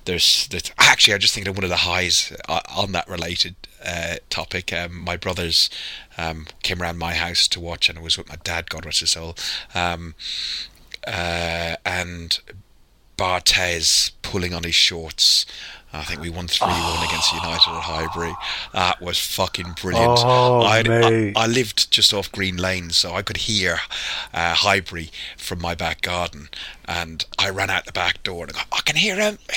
[0.05, 3.55] there's, there's actually, I just think that one of the highs uh, on that related
[3.85, 4.73] uh, topic.
[4.73, 5.69] Um, my brothers
[6.17, 9.01] um, came around my house to watch, and it was with my dad, God rest
[9.01, 9.35] his soul.
[9.73, 10.15] Um,
[11.05, 12.39] uh, and
[13.17, 15.45] Barthez pulling on his shorts.
[15.93, 18.33] I think we won 3 1 against United at Highbury.
[18.73, 20.19] That was fucking brilliant.
[20.23, 21.33] Oh, I.
[21.35, 23.77] I lived just off Green Lane, so I could hear
[24.33, 26.49] uh, Highbury from my back garden.
[26.85, 29.37] And I ran out the back door and I go, I can hear him.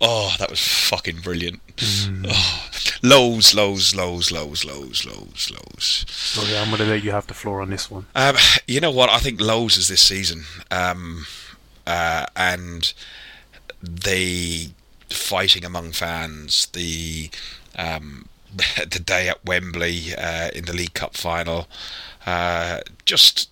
[0.00, 1.60] Oh, that was fucking brilliant.
[2.30, 2.68] Oh,
[3.02, 6.04] lows, lows, lows, lows, lows, lows, lows.
[6.08, 8.06] So yeah, I'm going to let you have the floor on this one.
[8.14, 8.36] Um,
[8.66, 9.10] you know what?
[9.10, 11.26] I think lows is this season, um,
[11.86, 12.92] uh, and
[13.82, 14.70] the
[15.10, 17.30] fighting among fans, the
[17.76, 18.28] um,
[18.76, 21.68] the day at Wembley uh, in the League Cup final,
[22.26, 23.50] uh, just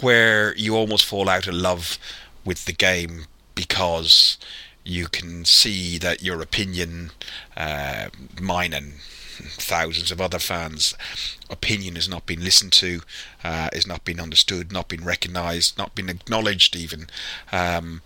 [0.00, 1.98] where you almost fall out of love
[2.44, 4.38] with the game because
[4.84, 7.10] you can see that your opinion,
[7.56, 8.08] uh,
[8.40, 8.94] mine and
[9.34, 10.94] thousands of other fans'
[11.50, 13.00] opinion has not been listened to,
[13.42, 17.08] uh, is not being understood, not being recognised, not being acknowledged even.
[17.52, 18.02] Um,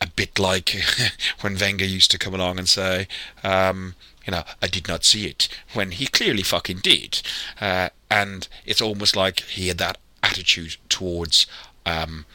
[0.00, 0.76] a bit like
[1.40, 3.08] when Wenger used to come along and say,
[3.42, 3.94] um,
[4.26, 7.22] you know, I did not see it, when he clearly fucking did.
[7.60, 11.46] Uh, and it's almost like he had that attitude towards
[11.86, 12.26] um,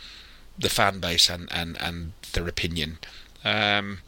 [0.57, 2.97] the fan base and, and, and their opinion.
[3.43, 3.99] Um,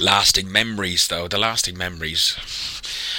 [0.00, 1.28] lasting memories though.
[1.28, 2.36] The lasting memories.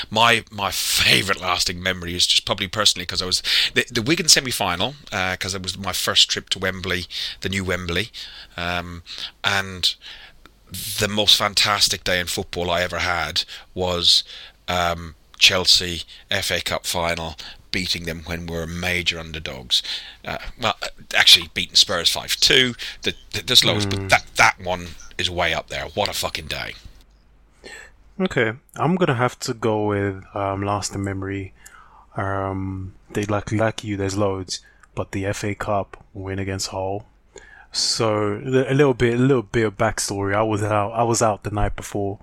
[0.09, 3.41] My my favorite lasting memory is just probably personally because I was
[3.73, 7.05] the, the Wigan semi final because it was my first trip to Wembley
[7.41, 8.09] the new Wembley
[8.57, 9.03] um,
[9.43, 9.95] and
[10.99, 13.43] the most fantastic day in football I ever had
[13.73, 14.23] was
[14.67, 17.35] um, Chelsea FA Cup final
[17.73, 19.83] beating them when we were major underdogs.
[20.23, 22.75] Uh, well, uh, actually beating Spurs five two.
[23.01, 25.87] The, the, there's loads, but that that one is way up there.
[25.93, 26.75] What a fucking day!
[28.21, 31.53] Okay, I'm gonna have to go with um, lasting memory.
[32.15, 34.61] Um, they like like you, there's loads,
[34.95, 37.05] but the FA Cup win against Hull.
[37.73, 40.35] So a little bit, a little bit of backstory.
[40.35, 42.19] I was out, I was out the night before,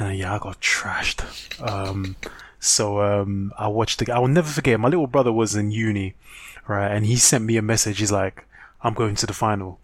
[0.00, 1.22] and yeah, I got trashed.
[1.62, 2.16] Um,
[2.64, 4.10] so um, I watched the.
[4.10, 4.80] I will never forget.
[4.80, 6.14] My little brother was in uni,
[6.66, 7.98] right, and he sent me a message.
[7.98, 8.46] He's like,
[8.82, 9.78] "I'm going to the final,"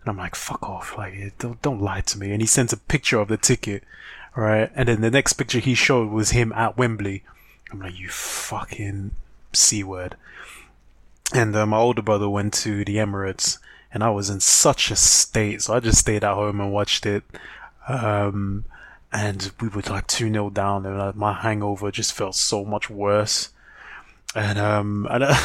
[0.00, 0.96] and I'm like, "Fuck off!
[0.96, 3.84] Like, don't don't lie to me." And he sent a picture of the ticket,
[4.34, 7.22] right, and then the next picture he showed was him at Wembley.
[7.70, 9.12] I'm like, "You fucking
[9.52, 10.16] c word."
[11.34, 13.58] And uh, my older brother went to the Emirates,
[13.92, 17.04] and I was in such a state, so I just stayed at home and watched
[17.04, 17.24] it.
[17.88, 18.64] Um,
[19.12, 22.88] and we were like 2 0 down, and uh, my hangover just felt so much
[22.88, 23.50] worse.
[24.34, 25.36] And um, and, uh,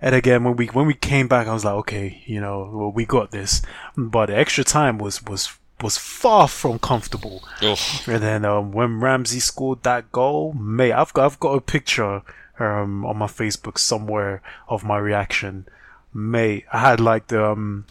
[0.00, 2.92] and again, when we when we came back, I was like, okay, you know, well,
[2.92, 3.62] we got this.
[3.96, 7.42] But the extra time was was was far from comfortable.
[7.62, 7.78] Ugh.
[8.06, 12.22] And then um, when Ramsey scored that goal, mate, I've got I've got a picture
[12.58, 15.66] um, on my Facebook somewhere of my reaction.
[16.12, 17.86] Mate, I had like the um,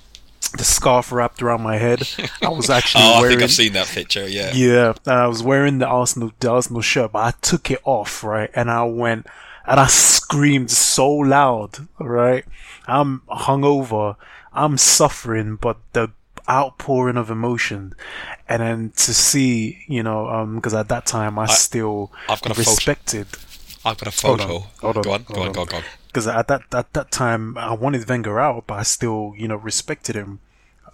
[0.57, 2.07] the scarf wrapped around my head.
[2.41, 4.27] I was actually Oh, I wearing think I've seen that picture.
[4.27, 4.51] Yeah.
[4.53, 8.23] yeah, and I was wearing the Arsenal the Arsenal shirt, but I took it off,
[8.23, 8.49] right?
[8.55, 9.27] And I went
[9.67, 12.45] and I screamed so loud, right?
[12.87, 14.15] I'm hungover,
[14.51, 16.11] I'm suffering, but the
[16.49, 17.93] outpouring of emotion,
[18.47, 22.57] and then to see, you know, um, because at that time I, still I've got
[22.57, 23.25] a photo.
[23.85, 24.55] I've got a Hold photo.
[24.55, 25.53] on, hold on, go on, go on, on.
[25.53, 25.83] go on, go on.
[26.07, 29.55] because at that at that time I wanted Wenger out, but I still you know
[29.55, 30.39] respected him.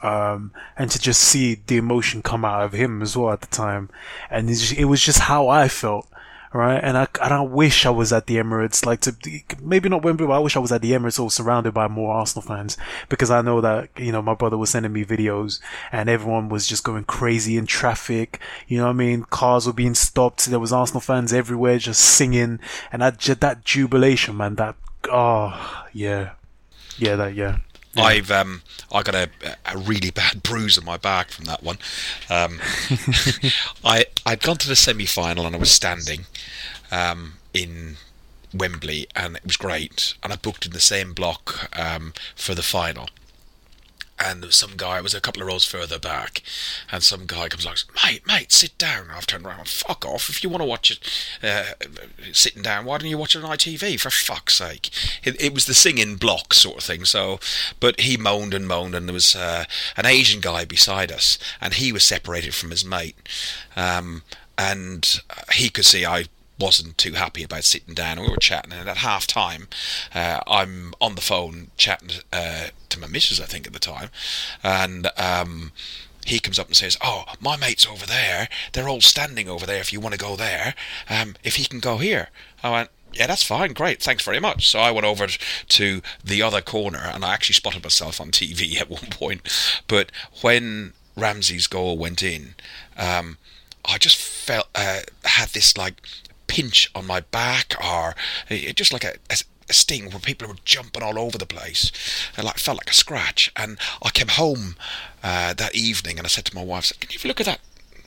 [0.04, 3.48] Um, and to just see the emotion come out of him as well at the
[3.48, 3.90] time,
[4.30, 6.08] and just, it was just how I felt,
[6.56, 6.82] right?
[6.82, 9.16] And I and I wish I was at the Emirates, like to
[9.62, 12.14] maybe not Wembley, but I wish I was at the Emirates or surrounded by more
[12.16, 12.78] Arsenal fans
[13.10, 15.60] because I know that you know my brother was sending me videos
[15.92, 18.40] and everyone was just going crazy in traffic.
[18.68, 19.24] You know what I mean?
[19.24, 20.46] Cars were being stopped.
[20.46, 22.60] There was Arsenal fans everywhere just singing,
[22.92, 24.56] and that that jubilation, man.
[24.56, 24.76] That
[25.12, 26.32] oh yeah,
[26.98, 27.58] yeah, that yeah.
[27.98, 29.30] I've um, I got a,
[29.66, 31.78] a really bad bruise on my back from that one.
[32.30, 32.60] Um,
[33.84, 36.26] I I'd gone to the semi final and I was standing
[36.92, 37.98] um, in
[38.54, 40.16] Wembley and it was great.
[40.24, 43.10] And I booked in the same block um, for the final
[44.18, 46.42] and there was some guy was a couple of rows further back,
[46.92, 49.08] and some guy comes along, mate, mate, sit down.
[49.12, 50.30] I've turned around, and fuck off.
[50.30, 51.00] If you want to watch it
[51.44, 51.74] uh,
[52.32, 54.00] sitting down, why don't you watch it on ITV?
[54.00, 54.90] For fuck's sake!
[55.24, 57.06] It, it, was the singing block sort of thing.
[57.06, 57.40] So,
[57.80, 59.66] but he moaned and moaned, and there was uh,
[59.98, 63.18] an Asian guy beside us, and he was separated from his mate,
[63.76, 64.24] um,
[64.58, 65.22] and
[65.54, 66.26] he could see I
[66.60, 68.18] wasn't too happy about sitting down.
[68.18, 69.68] And we were chatting, and at half time,
[70.14, 74.10] uh, I'm on the phone chatting uh, to my missus, I think, at the time,
[74.64, 75.72] and um,
[76.26, 78.50] he comes up and says, "Oh, my mate's over there.
[78.74, 79.80] They're all standing over there.
[79.80, 80.74] If you want to go there,
[81.10, 82.30] um, if he can go here."
[82.64, 82.90] I went.
[83.14, 83.72] Yeah, that's fine.
[83.72, 84.04] Great.
[84.04, 84.68] Thanks very much.
[84.68, 88.76] So I went over to the other corner and I actually spotted myself on TV
[88.82, 89.42] at one point.
[89.88, 92.56] But when Ramsey's goal went in,
[92.98, 93.38] um,
[93.86, 96.02] I just felt uh, had this like
[96.56, 98.16] pinch on my back or
[98.76, 99.36] just like a, a,
[99.70, 101.92] a sting where people were jumping all over the place.
[102.38, 103.52] It like felt like a scratch.
[103.58, 104.78] And I came home
[105.22, 107.60] uh, that evening and I said to my wife, said, "Can you look at that?"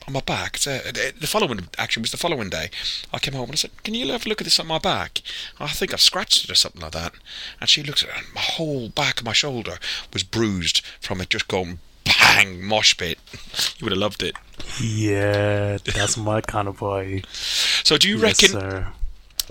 [0.07, 0.55] On my back.
[0.65, 0.79] Uh,
[1.19, 2.71] the following actually was the following day.
[3.13, 4.79] I came home and I said, "Can you have a look at this on my
[4.79, 5.21] back?
[5.59, 7.13] I think I've scratched it or something like that."
[7.61, 9.77] And she looked at it, and my whole back of my shoulder
[10.11, 11.77] was bruised from it just going
[12.19, 13.17] bang mosh pit.
[13.77, 14.35] you would have loved it.
[14.81, 17.23] Yeah, that's my kind of boy.
[17.31, 18.59] So do you yes, reckon?
[18.59, 18.87] Sir.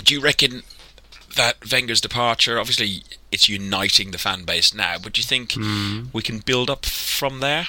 [0.02, 0.62] Do you reckon
[1.36, 2.58] that Wenger's departure?
[2.58, 3.02] Obviously,
[3.32, 6.08] it's uniting the fan base now, but do you think mm.
[6.12, 7.68] we can build up from there?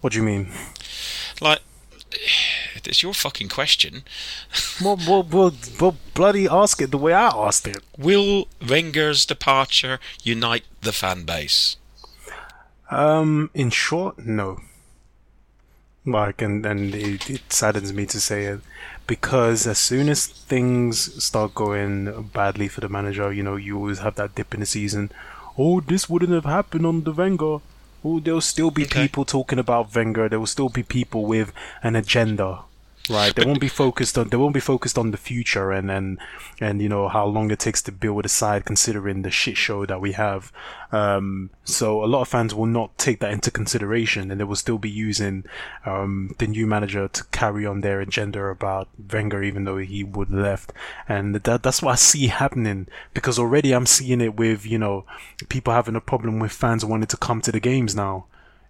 [0.00, 0.48] What do you mean?
[1.40, 1.60] Like,
[2.74, 4.02] it's your fucking question.
[4.82, 7.78] well, well, well, well, bloody ask it the way I asked it.
[7.96, 11.76] Will Wenger's departure unite the fan base?
[12.92, 14.60] Um, in short, no.
[16.04, 18.60] Like, and and it, it saddens me to say it
[19.06, 24.00] because as soon as things start going badly for the manager, you know, you always
[24.00, 25.10] have that dip in the season.
[25.56, 27.58] Oh, this wouldn't have happened on the Wenger.
[28.04, 29.02] Oh, there'll still be okay.
[29.02, 30.28] people talking about Wenger.
[30.28, 32.60] There will still be people with an agenda
[33.10, 33.34] right?
[33.34, 36.18] They won't be focused on they won't be focused on the future and and
[36.60, 39.86] and you know how long it takes to build a side, considering the shit show
[39.86, 40.52] that we have.
[40.92, 44.56] Um, so a lot of fans will not take that into consideration, and they will
[44.56, 45.44] still be using
[45.84, 50.30] um, the new manager to carry on their agenda about Wenger, even though he would
[50.30, 50.72] left.
[51.08, 55.04] And that that's what I see happening because already I'm seeing it with you know
[55.48, 58.26] people having a problem with fans wanting to come to the games now.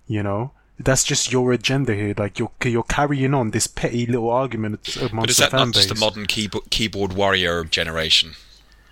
[0.06, 0.52] You know,
[0.84, 2.14] that's just your agenda here.
[2.16, 5.88] Like you're you're carrying on this petty little argument amongst but is that not just
[5.88, 8.32] the modern keyboard keyboard warrior generation?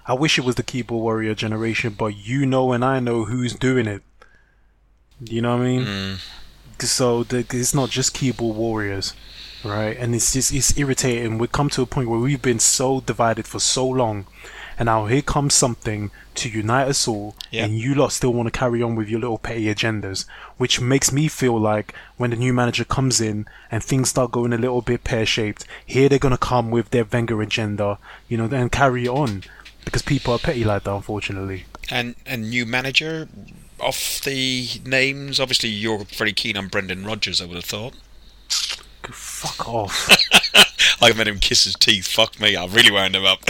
[0.06, 3.54] I wish it was the keyboard warrior generation, but you know and I know who's
[3.54, 4.02] doing it.
[5.22, 5.84] You know what I mean?
[5.84, 6.18] Mm.
[6.80, 9.12] So the, it's not just keyboard warriors,
[9.64, 9.96] right?
[9.96, 11.38] And it's just it's irritating.
[11.38, 14.26] We come to a point where we've been so divided for so long
[14.80, 17.66] and now here comes something to unite us all, yeah.
[17.66, 20.24] and you lot still want to carry on with your little petty agendas,
[20.56, 24.54] which makes me feel like when the new manager comes in and things start going
[24.54, 28.46] a little bit pear shaped, here they're gonna come with their Wenger agenda, you know,
[28.46, 29.42] and carry on
[29.84, 31.66] because people are petty like that, unfortunately.
[31.90, 33.28] And and new manager,
[33.80, 37.42] off the names, obviously you're very keen on Brendan Rodgers.
[37.42, 37.92] I would have thought.
[39.12, 40.08] Fuck off.
[41.02, 42.06] I made him kiss his teeth.
[42.06, 42.56] Fuck me.
[42.56, 43.40] I really wound him up.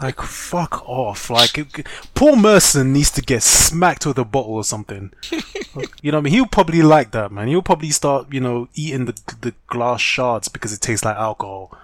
[0.00, 1.28] Like fuck off!
[1.28, 5.12] Like Paul Merson needs to get smacked with a bottle or something.
[5.30, 7.48] you know, what I mean, he'll probably like that, man.
[7.48, 11.76] He'll probably start, you know, eating the the glass shards because it tastes like alcohol.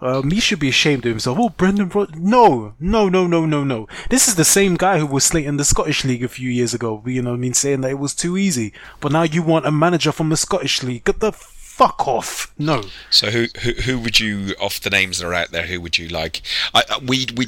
[0.00, 1.38] Um, he should be ashamed of himself.
[1.40, 3.88] Oh, Brendan Rod- No, no, no, no, no, no.
[4.10, 7.02] This is the same guy who was slating the Scottish League a few years ago.
[7.06, 7.54] You know what I mean?
[7.54, 8.74] Saying that it was too easy.
[9.00, 11.04] But now you want a manager from the Scottish League.
[11.04, 12.52] Get the fuck off.
[12.58, 12.82] No.
[13.08, 15.96] So who who who would you, off the names that are out there, who would
[15.96, 16.42] you like?
[16.74, 17.46] I, we we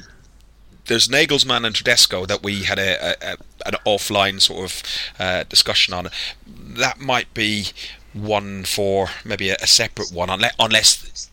[0.87, 4.83] there's Nagelsmann and Tedesco that we had a, a, a an offline sort of
[5.19, 6.09] uh, discussion on.
[6.47, 7.69] That might be
[8.13, 11.31] one for maybe a, a separate one, unless, unless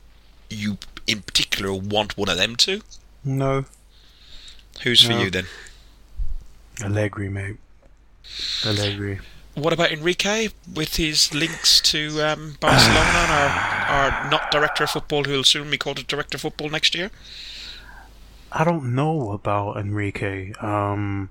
[0.50, 0.78] you
[1.08, 2.82] in particular want one of them to.
[3.24, 3.66] No.
[4.84, 5.16] Who's no.
[5.16, 5.46] for you then?
[6.82, 7.58] Allegri, mate.
[8.66, 9.20] Allegri.
[9.56, 13.50] What about Enrique with his links to um, Barcelona and our,
[14.24, 16.96] our not director of football, who will soon be called a director of football next
[16.96, 17.12] year?
[18.54, 20.54] I don't know about Enrique.
[20.62, 21.30] Um,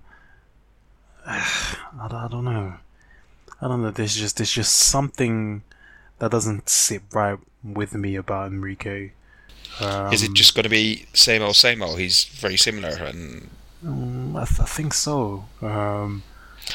[1.27, 2.75] I, I don't know.
[3.61, 3.91] I don't know.
[3.91, 5.63] There's just there's just something
[6.19, 9.13] that doesn't sit right with me about Enrique.
[9.81, 11.99] Um, Is it just going to be same old, same old?
[11.99, 13.49] He's very similar, and
[13.85, 15.45] Mm, I, th- I think so.
[15.61, 16.23] Um,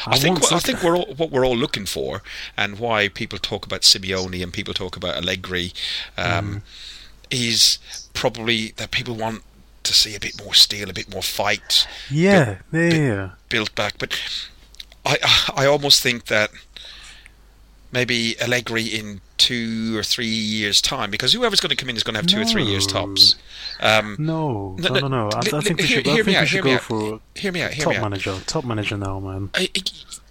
[0.06, 2.22] I, think what, I think we're all, what we're all looking for,
[2.58, 5.72] and why people talk about Simeone and people talk about Allegri,
[6.18, 6.62] um, mm.
[7.32, 7.80] is
[8.14, 9.43] probably that people want
[9.88, 11.88] to see a bit more steel, a bit more fight.
[12.10, 13.30] Yeah, built, yeah.
[13.50, 14.20] Built back, but
[15.06, 15.18] I
[15.56, 16.52] I almost think that
[17.92, 22.04] maybe Allegri in two or three years' time, because whoever's going to come in is
[22.04, 22.42] going to have two no.
[22.42, 23.36] or three years tops.
[23.80, 25.30] Um, no, no, no, no, no.
[25.34, 27.62] I, I think we should, hear, I think we should go out, for hear me
[27.62, 29.50] out, hear top me manager, top manager now, man.
[29.54, 29.70] I,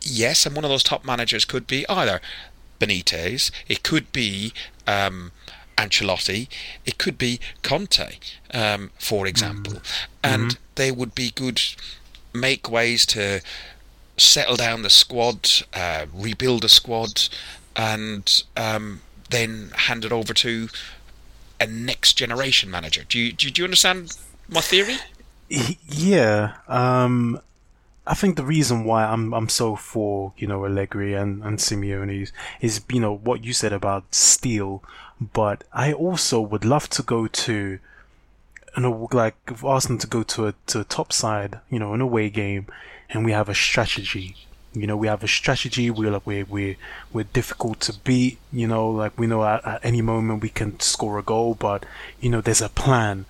[0.02, 2.20] yes, and one of those top managers could be either
[2.80, 4.52] Benitez, it could be
[4.86, 5.32] um,
[5.76, 6.48] Ancelotti,
[6.84, 8.18] it could be Conte,
[8.52, 10.06] um, for example, mm.
[10.24, 10.62] and mm-hmm.
[10.74, 11.60] they would be good
[12.32, 13.40] make ways to
[14.16, 17.28] settle down the squad, uh, rebuild a squad,
[17.74, 19.00] and um,
[19.30, 20.68] then hand it over to
[21.60, 23.04] a next generation manager.
[23.08, 24.16] Do you do, you, do you understand
[24.48, 24.96] my theory?
[25.48, 27.40] Yeah, um,
[28.06, 32.22] I think the reason why I'm I'm so for you know Allegri and and Simeone
[32.22, 34.82] is, is you know what you said about steel,
[35.20, 37.78] but I also would love to go to
[38.76, 42.00] you know, like Arsenal to go to a to a top side, you know, an
[42.00, 42.66] away game,
[43.08, 44.36] and we have a strategy.
[44.74, 45.90] You know, we have a strategy.
[45.90, 46.76] We're like we're we're
[47.12, 48.38] we're difficult to beat.
[48.52, 51.86] You know, like we know at, at any moment we can score a goal, but
[52.20, 53.24] you know, there's a plan,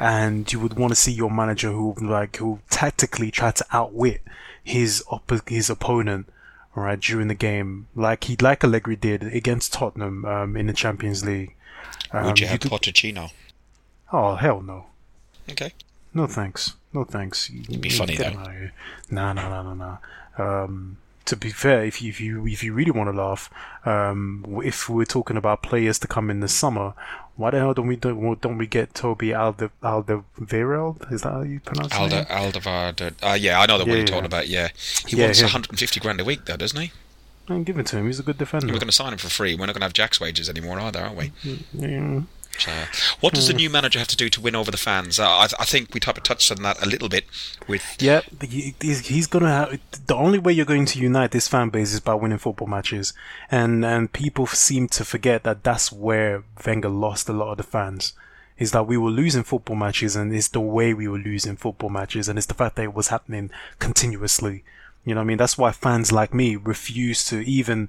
[0.00, 4.22] and you would want to see your manager who like who tactically try to outwit
[4.64, 6.26] his op- his opponent
[6.74, 11.24] right during the game, like he like Allegri did against Tottenham um, in the Champions
[11.24, 11.54] League.
[12.12, 13.30] Um, Would you have Pochettino?
[14.12, 14.86] Oh hell no.
[15.50, 15.72] Okay.
[16.14, 16.74] No thanks.
[16.92, 17.50] No thanks.
[17.50, 18.32] It'd be funny though.
[19.10, 19.98] No, no, no, no, no.
[20.44, 20.96] Um,
[21.26, 23.50] to be fair, if you if you if you really want to laugh,
[23.84, 26.94] um, if we're talking about players to come in the summer,
[27.40, 31.10] why the hell don't we don't, don't we get Toby Alde Alderweireld?
[31.10, 32.28] Is that how you pronounce Alde, it?
[32.28, 33.00] Alderweireld.
[33.00, 34.46] Uh, ah, yeah, I know the yeah, one you're talking about.
[34.46, 34.68] Yeah,
[35.06, 36.92] he yeah, wants 150 grand a week though, doesn't he?
[37.48, 38.06] And give it to him.
[38.06, 38.66] He's a good defender.
[38.66, 39.54] We're going to sign him for free.
[39.54, 41.32] We're not going to have Jack's wages anymore either, are we?
[41.72, 42.20] Yeah.
[43.20, 45.18] What does the new manager have to do to win over the fans?
[45.18, 47.24] Uh, I, I, think we type of touched on that a little bit
[47.66, 47.96] with.
[48.00, 49.80] Yeah, he's going to have.
[50.06, 53.12] The only way you're going to unite this fan base is by winning football matches,
[53.50, 57.62] and and people seem to forget that that's where Wenger lost a lot of the
[57.62, 58.12] fans.
[58.58, 61.88] Is that we were losing football matches, and it's the way we were losing football
[61.88, 64.64] matches, and it's the fact that it was happening continuously.
[65.04, 65.38] You know what I mean?
[65.38, 67.88] That's why fans like me refuse to even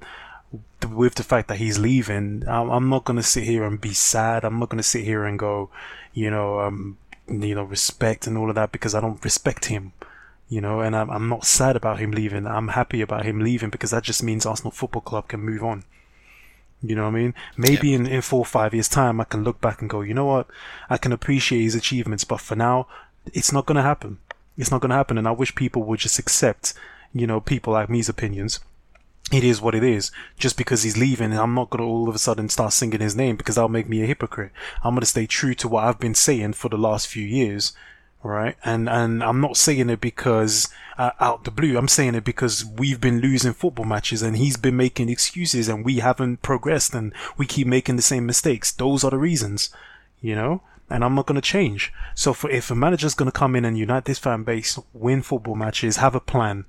[0.89, 4.43] with the fact that he's leaving, I'm, not going to sit here and be sad.
[4.43, 5.69] I'm not going to sit here and go,
[6.13, 6.97] you know, um,
[7.27, 9.93] you know, respect and all of that because I don't respect him,
[10.49, 12.45] you know, and I'm, I'm not sad about him leaving.
[12.47, 15.83] I'm happy about him leaving because that just means Arsenal Football Club can move on.
[16.83, 17.33] You know what I mean?
[17.57, 17.97] Maybe yeah.
[17.97, 20.25] in, in four or five years' time, I can look back and go, you know
[20.25, 20.47] what?
[20.89, 22.87] I can appreciate his achievements, but for now,
[23.33, 24.17] it's not going to happen.
[24.57, 25.17] It's not going to happen.
[25.17, 26.73] And I wish people would just accept,
[27.13, 28.59] you know, people like me's opinions
[29.31, 30.11] it is what it is.
[30.37, 33.37] Just because he's leaving, I'm not gonna all of a sudden start singing his name
[33.37, 34.51] because that'll make me a hypocrite.
[34.83, 37.73] I'm gonna stay true to what I've been saying for the last few years,
[38.23, 38.57] right?
[38.63, 40.67] And and I'm not saying it because
[40.97, 41.77] uh, out the blue.
[41.77, 45.83] I'm saying it because we've been losing football matches and he's been making excuses and
[45.83, 48.71] we haven't progressed and we keep making the same mistakes.
[48.71, 49.71] Those are the reasons,
[50.21, 50.61] you know.
[50.91, 51.93] And I'm not going to change.
[52.15, 55.21] So for if a manager's going to come in and unite this fan base, win
[55.21, 56.65] football matches, have a plan,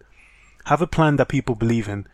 [0.66, 2.06] have a plan that people believe in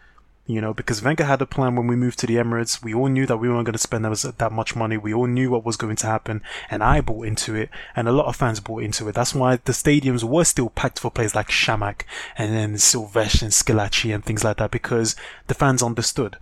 [0.49, 2.83] you know, because Wenger had a plan when we moved to the Emirates.
[2.83, 4.97] We all knew that we weren't going to spend that much money.
[4.97, 8.13] We all knew what was going to happen, and I bought into it, and a
[8.13, 9.15] lot of fans bought into it.
[9.15, 12.01] That's why the stadiums were still packed for players like Chamakh
[12.39, 15.17] and then Silvestre and Squillaci and things like that because
[15.49, 16.39] the fans understood.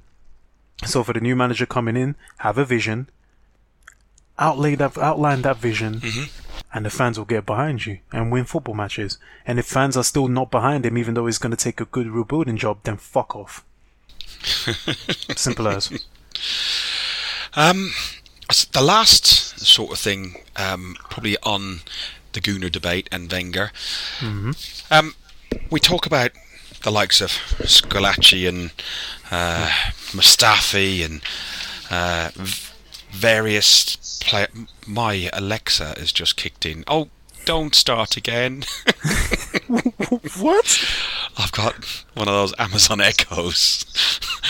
[0.84, 3.10] So for the new manager coming in, have a vision,
[4.38, 6.60] outlay that, outline that vision, mm-hmm.
[6.72, 9.18] and the fans will get behind you and win football matches.
[9.44, 11.86] And if fans are still not behind him, even though he's going to take a
[11.86, 13.64] good rebuilding job, then fuck off.
[15.36, 15.90] Simple as.
[17.58, 17.92] Um,
[18.72, 19.24] the last
[19.58, 21.80] sort of thing, um, probably on
[22.34, 23.70] the Gooner debate and Wenger.
[24.18, 24.50] Mm-hmm.
[24.90, 25.14] Um,
[25.70, 26.32] we talk about
[26.82, 28.72] the likes of Squillaci and
[29.30, 29.70] uh,
[30.12, 31.22] Mustafi and
[31.90, 32.30] uh,
[33.10, 34.48] various play-
[34.86, 36.84] My Alexa has just kicked in.
[36.86, 37.08] Oh,
[37.46, 38.64] don't start again.
[40.38, 40.84] what?
[41.38, 43.84] I've got one of those Amazon Echoes,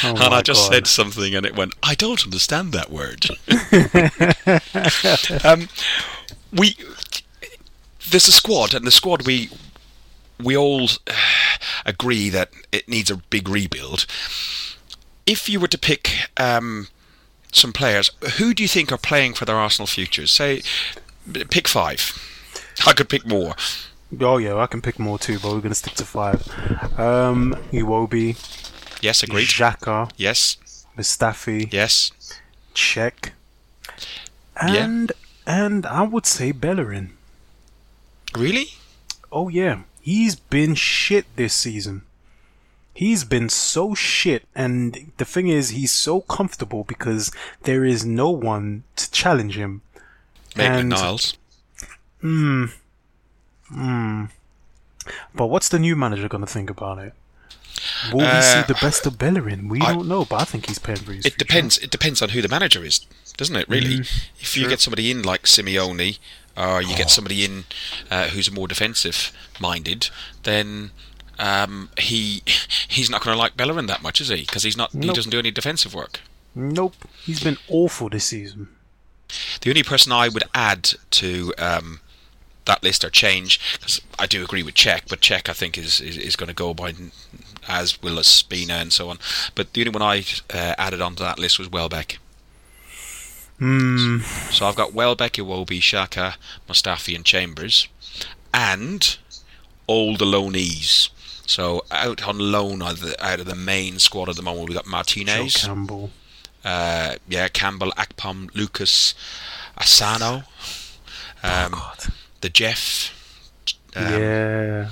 [0.05, 0.75] oh and I just God.
[0.75, 1.75] said something, and it went.
[1.83, 3.27] I don't understand that word.
[5.45, 5.69] um,
[6.53, 6.77] we
[8.11, 9.51] there's a squad, and the squad we
[10.43, 11.13] we all uh,
[11.85, 14.07] agree that it needs a big rebuild.
[15.27, 16.89] If you were to pick um,
[17.53, 20.31] some players, who do you think are playing for their Arsenal futures?
[20.31, 20.63] Say,
[21.51, 22.13] pick five.
[22.87, 23.55] I could pick more.
[24.21, 26.47] Oh yeah, I can pick more too, but we're gonna stick to five.
[26.99, 28.37] Um, Iwobi,
[29.03, 29.49] Yes, agreed.
[29.49, 30.57] Xhaka, Yes,
[30.97, 32.13] Mustafi, yes.
[32.75, 33.31] Cech,
[34.63, 34.85] Yeah.
[34.85, 35.13] and
[35.47, 37.13] and I would say Bellerin.
[38.35, 38.69] Really?
[39.33, 42.03] Oh yeah, he's been shit this season.
[42.95, 47.31] He's been so shit, and the thing is, he's so comfortable because
[47.65, 49.83] there is no one to challenge him.
[50.57, 51.37] Maitland And- Niles.
[53.71, 57.15] But what's the new manager gonna think about it?
[58.13, 59.69] Will we Uh, see the best of Bellerin?
[59.69, 61.25] We I- don't know, but I think he's paying for his.
[61.27, 61.39] It future.
[61.39, 61.79] depends.
[61.79, 63.01] It depends on who the manager is,
[63.37, 63.69] doesn't it?
[63.69, 64.01] Really,
[64.41, 66.19] if you get somebody in like Simeone,
[66.57, 67.65] or you get somebody in
[68.11, 70.09] uh, who's more defensive-minded,
[70.45, 70.91] then
[71.39, 72.43] um, he
[72.89, 74.41] he's not going to like Bellerin that much, is he?
[74.43, 74.93] Because he's not.
[74.93, 76.21] He doesn't do any defensive work.
[76.55, 76.95] Nope,
[77.25, 78.69] he's been awful this season.
[79.61, 82.01] The only person I would add to um,
[82.67, 86.01] that list or change, because I do agree with Cech, but Cech I think is
[86.01, 86.95] is, is going to go by
[87.69, 89.19] as will Ospina and so on.
[89.55, 92.19] But the only one I uh, added onto that list was Welbeck.
[93.59, 94.19] Hmm.
[94.51, 96.35] So I've got Welbeck, Iwobi, Xhaka,
[96.69, 97.89] Mustafi, and Chambers,
[98.53, 99.17] and
[99.87, 101.09] all the loanees.
[101.47, 104.69] So out on loan out of the, out of the main squad at the moment,
[104.69, 106.11] we've got Joe Martinez, Campbell.
[106.65, 109.15] uh, yeah, Campbell, Akpom, Lucas,
[109.79, 110.43] Asano,
[111.43, 112.13] um, God.
[112.47, 113.11] The Jeff,
[113.97, 114.91] um, yeah,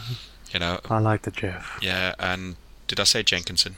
[0.53, 1.79] you know, I like the Jeff.
[1.81, 2.57] yeah, and
[2.89, 3.77] did I say Jenkinson?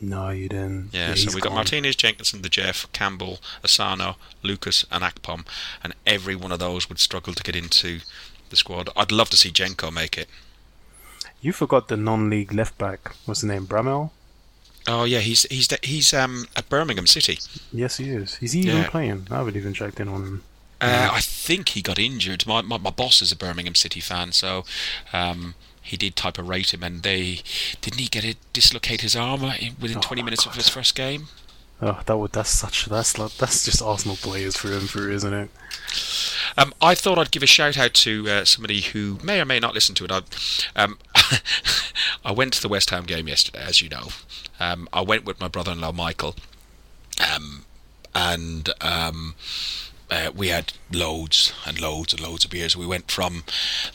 [0.00, 0.88] No, you didn't.
[0.92, 1.54] Yeah, he's so we got gone.
[1.58, 5.46] Martinez, Jenkinson, the Jeff, Campbell, Asano, Lucas, and Akpom,
[5.84, 8.00] and every one of those would struggle to get into
[8.50, 8.90] the squad.
[8.96, 10.28] I'd love to see Jenko make it.
[11.40, 13.14] You forgot the non-league left back.
[13.26, 13.68] What's the name?
[13.68, 14.10] Bramall.
[14.88, 17.38] Oh yeah, he's he's he's um at Birmingham City.
[17.72, 18.34] Yes, he is.
[18.38, 18.88] He's even Yeah.
[18.90, 19.28] playing.
[19.30, 20.42] I haven't even checked in on him.
[20.80, 22.46] Uh, I think he got injured.
[22.46, 24.64] My, my my boss is a Birmingham City fan, so
[25.12, 27.40] um, he did type of rate him, and they
[27.80, 29.40] didn't he get it dislocate his arm
[29.80, 31.28] within Oh 20 my minutes of his first game.
[31.80, 35.50] Oh, that would that's such that's that's just Arsenal players through and through, isn't it?
[36.56, 39.60] Um, I thought I'd give a shout out to uh, somebody who may or may
[39.60, 40.10] not listen to it.
[40.10, 40.22] I,
[40.74, 40.98] um,
[42.24, 44.08] I went to the West Ham game yesterday, as you know.
[44.58, 46.34] Um, I went with my brother-in-law Michael,
[47.34, 47.66] um,
[48.14, 49.34] and um,
[50.10, 52.76] uh, we had loads and loads and loads of beers.
[52.76, 53.44] We went from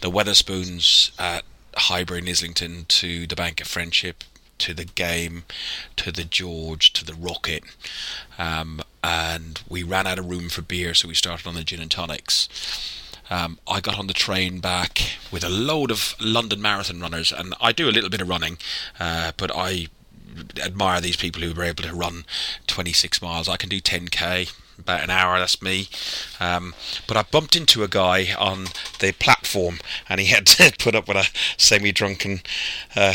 [0.01, 1.43] the Wetherspoons at
[1.76, 4.24] Highbury in Islington to the Bank of Friendship
[4.59, 5.43] to the game
[5.95, 7.64] to the George to the Rocket.
[8.38, 11.82] Um, and we ran out of room for beer, so we started on the gin
[11.82, 12.47] and tonics.
[13.30, 15.01] Um, I got on the train back
[15.32, 18.57] with a load of London Marathon runners, and I do a little bit of running,
[18.99, 19.88] uh, but I
[20.64, 22.26] admire these people who were able to run
[22.68, 23.49] 26 miles.
[23.49, 25.40] I can do 10k, about an hour.
[25.40, 25.88] That's me.
[26.40, 26.74] Um,
[27.08, 28.66] but I bumped into a guy on
[29.00, 29.80] the platform,
[30.10, 32.42] and he had put up with a semi-drunken.
[32.96, 33.14] Uh,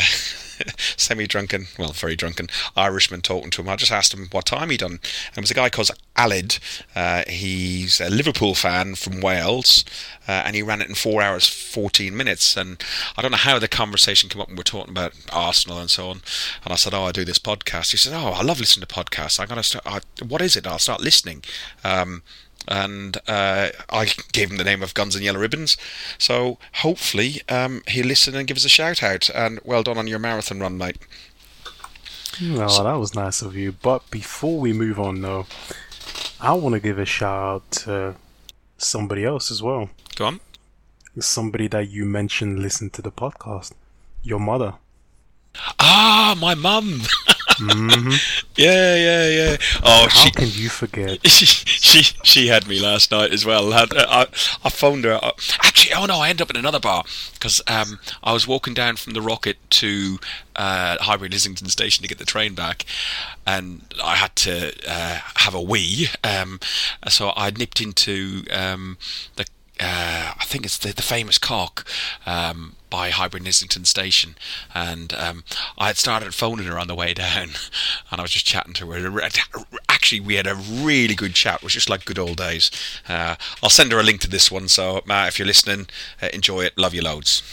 [0.97, 3.69] semi-drunken, well, very drunken Irishman talking to him.
[3.69, 4.93] I just asked him what time he'd done.
[4.93, 6.59] And it was a guy called Alid.
[6.95, 9.85] Uh, he's a Liverpool fan from Wales,
[10.27, 12.57] uh, and he ran it in four hours, fourteen minutes.
[12.57, 12.83] And
[13.15, 16.09] I don't know how the conversation came up, and we're talking about Arsenal and so
[16.09, 16.21] on.
[16.63, 18.93] And I said, "Oh, I do this podcast." He said, "Oh, I love listening to
[18.93, 19.39] podcasts.
[19.39, 19.85] I'm gonna start.
[19.85, 20.67] I, what is it?
[20.67, 21.43] I'll start listening."
[21.83, 22.23] Um,
[22.67, 25.77] and uh, I gave him the name of Guns and Yellow Ribbons.
[26.17, 29.29] So hopefully um, he'll listen and give us a shout out.
[29.29, 30.97] And well done on your marathon run, mate.
[32.41, 33.71] Well, that was nice of you.
[33.71, 35.47] But before we move on, though,
[36.39, 38.15] I want to give a shout out to
[38.77, 39.89] somebody else as well.
[40.15, 40.39] Go on.
[41.19, 43.71] Somebody that you mentioned listened to the podcast.
[44.21, 44.75] Your mother.
[45.79, 47.01] Ah, my mum.
[47.59, 48.11] hmm
[48.55, 49.57] yeah, yeah, yeah.
[49.83, 51.25] Oh, How she, can you forget?
[51.27, 53.71] she she she had me last night as well.
[53.71, 54.21] Had, uh, I
[54.63, 55.13] I phoned her.
[55.21, 55.31] uh,
[55.63, 57.03] Actually, oh no, I ended up in another bar
[57.33, 60.19] because um, I was walking down from the Rocket to
[60.55, 62.85] uh, Highbury Islington Station to get the train back,
[63.45, 66.07] and I had to uh, have a wee.
[66.23, 66.59] Um,
[67.07, 68.97] so I nipped into um,
[69.35, 69.45] the.
[69.79, 71.85] Uh, I think it's the, the famous cock
[72.25, 74.35] um, by Highbury and Islington Station,
[74.73, 75.43] and um,
[75.77, 77.49] I had started phoning her on the way down,
[78.11, 79.21] and I was just chatting to her.
[79.89, 81.57] Actually, we had a really good chat.
[81.57, 82.71] It was just like good old days.
[83.07, 84.67] Uh, I'll send her a link to this one.
[84.67, 85.87] So, Matt, if you're listening,
[86.21, 86.77] uh, enjoy it.
[86.77, 87.43] Love you loads.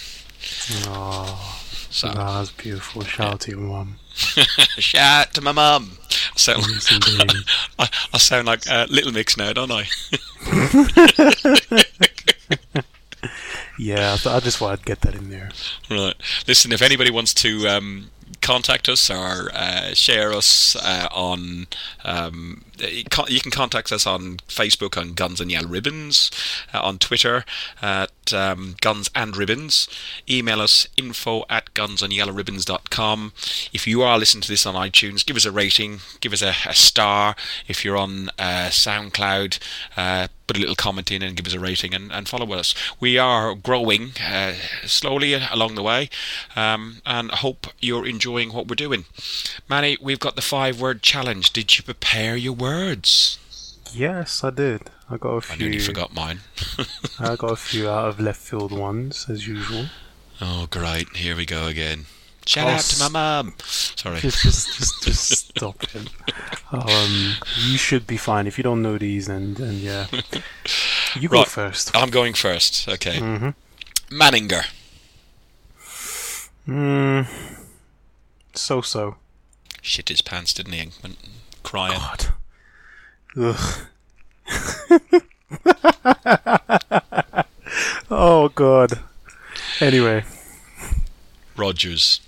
[0.86, 1.60] Oh,
[1.90, 3.02] So, that's beautiful.
[3.04, 3.96] Shout out to your mum.
[4.78, 5.98] shout out to my mum.
[6.10, 7.32] I sound, Yes, indeed.
[7.78, 9.84] I, I sound like uh, Little Mix now, don't I?
[13.76, 15.50] Yeah, I, th- I just thought I'd get that in there.
[15.90, 16.14] Right.
[16.46, 18.10] Listen, if anybody wants to um,
[18.40, 21.66] contact us or uh, share us uh, on,
[22.04, 26.30] um, you can contact us on Facebook on Guns and Yellow Ribbons,
[26.72, 27.44] uh, on Twitter,
[27.80, 29.88] at um, Guns and Ribbons.
[30.28, 33.32] Email us info at gunsandyellowribbons.com.
[33.72, 36.54] If you are listening to this on iTunes, give us a rating, give us a,
[36.66, 37.36] a star.
[37.68, 39.58] If you're on uh, SoundCloud,
[39.96, 42.74] uh, put a little comment in and give us a rating and, and follow us.
[43.00, 44.54] We are growing uh,
[44.84, 46.10] slowly along the way
[46.54, 49.06] um, and hope you're enjoying what we're doing.
[49.68, 51.52] Manny, we've got the five word challenge.
[51.52, 53.38] Did you prepare your words?
[53.92, 54.90] Yes, I did.
[55.10, 55.54] I got a few.
[55.54, 56.40] I nearly forgot mine.
[57.18, 59.86] I got a few out of left field ones, as usual.
[60.40, 61.08] Oh, great.
[61.16, 62.06] Here we go again.
[62.46, 63.54] Shout Oh, out to my mum.
[63.60, 64.20] Sorry.
[64.20, 66.08] Just, just, just, just stop it.
[66.72, 67.34] Um,
[67.68, 68.46] you should be fine.
[68.46, 70.06] If you don't know these, then, then yeah.
[71.14, 71.48] You go Right.
[71.48, 71.94] first.
[71.96, 72.88] I'm going first.
[72.88, 73.18] Okay.
[73.18, 73.50] Mm-hmm.
[74.20, 74.64] Manninger.
[76.66, 77.26] Mm,
[78.54, 79.16] so so.
[79.82, 80.88] Shit his pants, didn't he?
[81.02, 81.18] Went
[81.62, 81.98] crying.
[81.98, 82.26] God.
[83.36, 83.80] Ugh.
[88.10, 88.98] oh God.
[89.80, 90.24] Anyway,
[91.56, 92.20] Rodgers.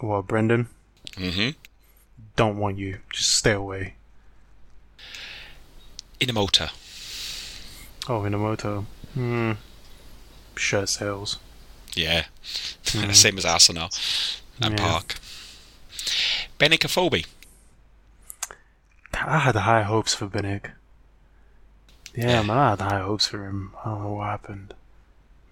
[0.00, 0.68] well, Brendan,
[1.16, 1.50] Mm-hmm.
[2.36, 2.98] don't want you.
[3.12, 3.94] Just stay away.
[6.20, 6.70] Inamoto.
[8.08, 8.84] Oh, Inamoto.
[9.14, 9.52] Hmm.
[10.56, 11.38] Shirt sales.
[11.94, 12.24] Yeah.
[12.82, 13.90] Same as Arsenal
[14.60, 14.90] and Yeah.
[14.90, 15.16] Park.
[16.58, 17.24] Benik Afobe.
[19.14, 20.70] I had high hopes for Benik.
[22.14, 23.72] Yeah, man, I had high hopes for him.
[23.84, 24.74] I don't know what happened.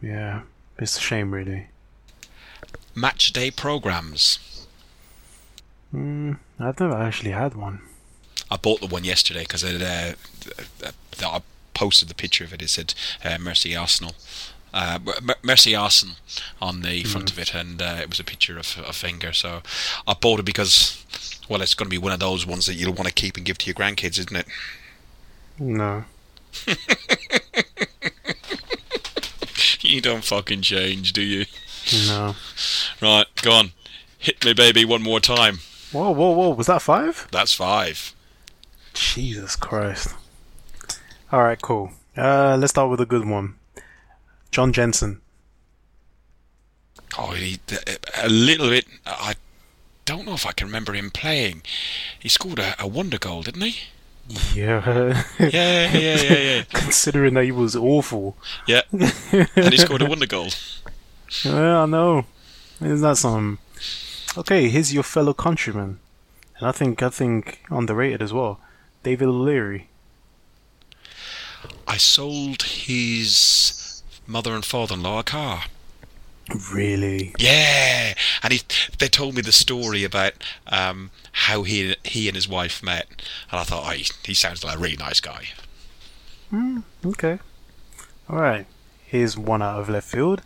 [0.02, 0.42] Yeah,
[0.78, 1.66] it's a shame, really.
[2.94, 4.66] Match day programs.
[5.90, 7.80] Hmm, I've never actually had one.
[8.50, 10.14] I bought the one yesterday because it, uh,
[11.22, 11.42] I
[11.74, 12.62] posted the picture of it.
[12.62, 12.94] It said
[13.24, 14.14] uh, Mercy Arsenal.
[14.72, 14.98] Uh,
[15.42, 16.16] Mercy Arsenal
[16.60, 19.32] on the front of it, and uh, it was a picture of a finger.
[19.32, 19.62] So
[20.06, 21.04] I bought it because,
[21.50, 23.44] well, it's going to be one of those ones that you'll want to keep and
[23.44, 24.46] give to your grandkids, isn't it?
[25.58, 26.04] No.
[29.82, 31.46] You don't fucking change, do you?
[32.06, 32.36] No.
[33.00, 33.72] Right, go on.
[34.18, 35.58] Hit me, baby, one more time.
[35.90, 36.50] Whoa, whoa, whoa.
[36.50, 37.26] Was that five?
[37.32, 38.14] That's five.
[38.94, 40.14] Jesus Christ.
[41.32, 41.90] Alright, cool.
[42.16, 43.54] Uh, let's start with a good one.
[44.50, 45.20] John Jensen.
[47.18, 47.58] Oh, he,
[48.22, 48.86] a little bit.
[49.06, 49.34] I
[50.10, 51.62] don't know if I can remember him playing.
[52.18, 53.76] He scored a, a wonder goal, didn't he?
[54.54, 55.22] Yeah.
[55.38, 56.62] Yeah, yeah, yeah, yeah.
[56.72, 58.36] Considering that he was awful.
[58.66, 60.48] Yeah, and he scored a wonder goal.
[61.44, 62.24] Yeah, I know.
[62.80, 63.60] Isn't that some?
[64.36, 66.00] Okay, here's your fellow countryman,
[66.58, 68.58] and I think I think underrated as well.
[69.04, 69.88] David O'Leary.
[71.86, 75.64] I sold his mother and father-in-law a car.
[76.72, 77.32] Really?
[77.38, 78.60] Yeah, and he
[78.98, 80.32] they told me the story about
[80.66, 83.06] um, how he he and his wife met,
[83.50, 85.48] and I thought, oh, he, he sounds like a really nice guy.
[87.06, 87.38] Okay.
[88.28, 88.66] All right.
[89.06, 90.42] Here's one out of left field.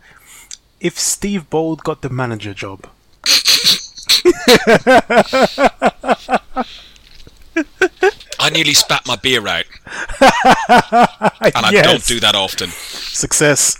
[0.79, 2.87] If Steve Bould got the manager job,
[8.39, 9.65] I nearly spat my beer out,
[10.25, 11.85] and I Yes.
[11.85, 12.69] don't do that often.
[12.69, 13.77] success.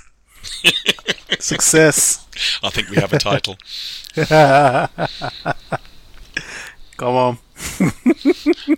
[1.41, 2.25] success.
[2.63, 3.57] I think we have a title.
[6.97, 7.37] Come on.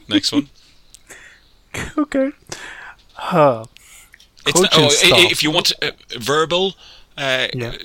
[0.07, 0.49] Next one.
[1.97, 2.31] Okay.
[3.13, 3.65] Huh.
[4.47, 6.73] It's Coaching oh, if you want uh, verbal
[7.17, 7.75] uh, Yeah.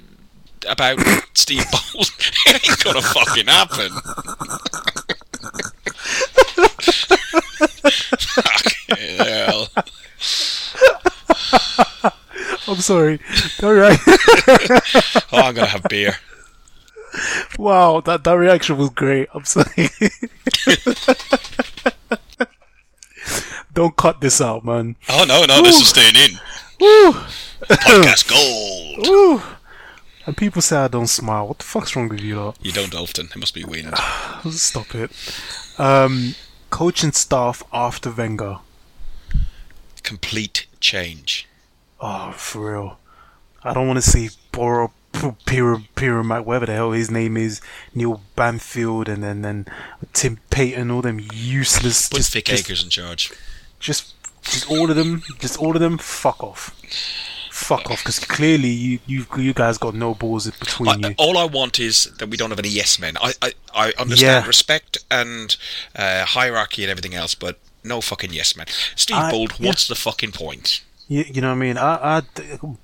[0.67, 0.99] about
[1.35, 2.09] Steve Bould,
[2.47, 3.91] it ain't gonna fucking happen.
[8.19, 9.69] Fucking hell.
[12.73, 13.21] I'm sorry.
[13.63, 13.99] All right.
[15.35, 16.17] Oh, I'm gonna have beer.
[17.59, 19.29] wow, that that reaction was great.
[19.33, 19.89] I'm sorry.
[23.75, 24.97] Don't cut this out, man.
[25.09, 26.39] Oh no, no, this is staying in.
[26.81, 27.13] Woo.
[27.63, 28.29] Podcast
[28.99, 29.07] gold.
[29.09, 29.43] Woo.
[30.27, 31.49] And people say I don't smile.
[31.49, 32.59] What the fuck's wrong with you lot?
[32.63, 33.27] You don't often.
[33.27, 33.95] It must be wind.
[34.51, 35.11] Stop it.
[35.79, 36.35] Um,
[36.71, 38.59] coaching staff after Wenger.
[40.03, 41.49] Complete change.
[42.03, 42.99] Oh, for real.
[43.63, 47.61] I don't want to see Boro Pyram Pyram whatever the hell his name is,
[47.95, 49.67] Neil Banfield, and then then
[50.13, 52.09] Tim Payton, all them useless.
[52.09, 53.33] Put just, Vic just, Akers in charge.
[53.79, 55.97] just, just all of them, just all of them.
[55.99, 56.75] Fuck off.
[57.53, 61.15] Fuck off, because clearly you, you you guys got no balls between I, you.
[61.19, 63.17] all I want is that we don't have any yes men.
[63.21, 64.47] I, I, I understand Yeah.
[64.49, 65.55] respect and
[65.95, 68.67] uh, hierarchy and everything else, but no fucking yes men.
[68.97, 69.69] Steve I- Bould, yeah.
[69.69, 70.81] what's the fucking point?
[71.09, 71.79] You, you know what I mean?
[71.79, 72.23] I, I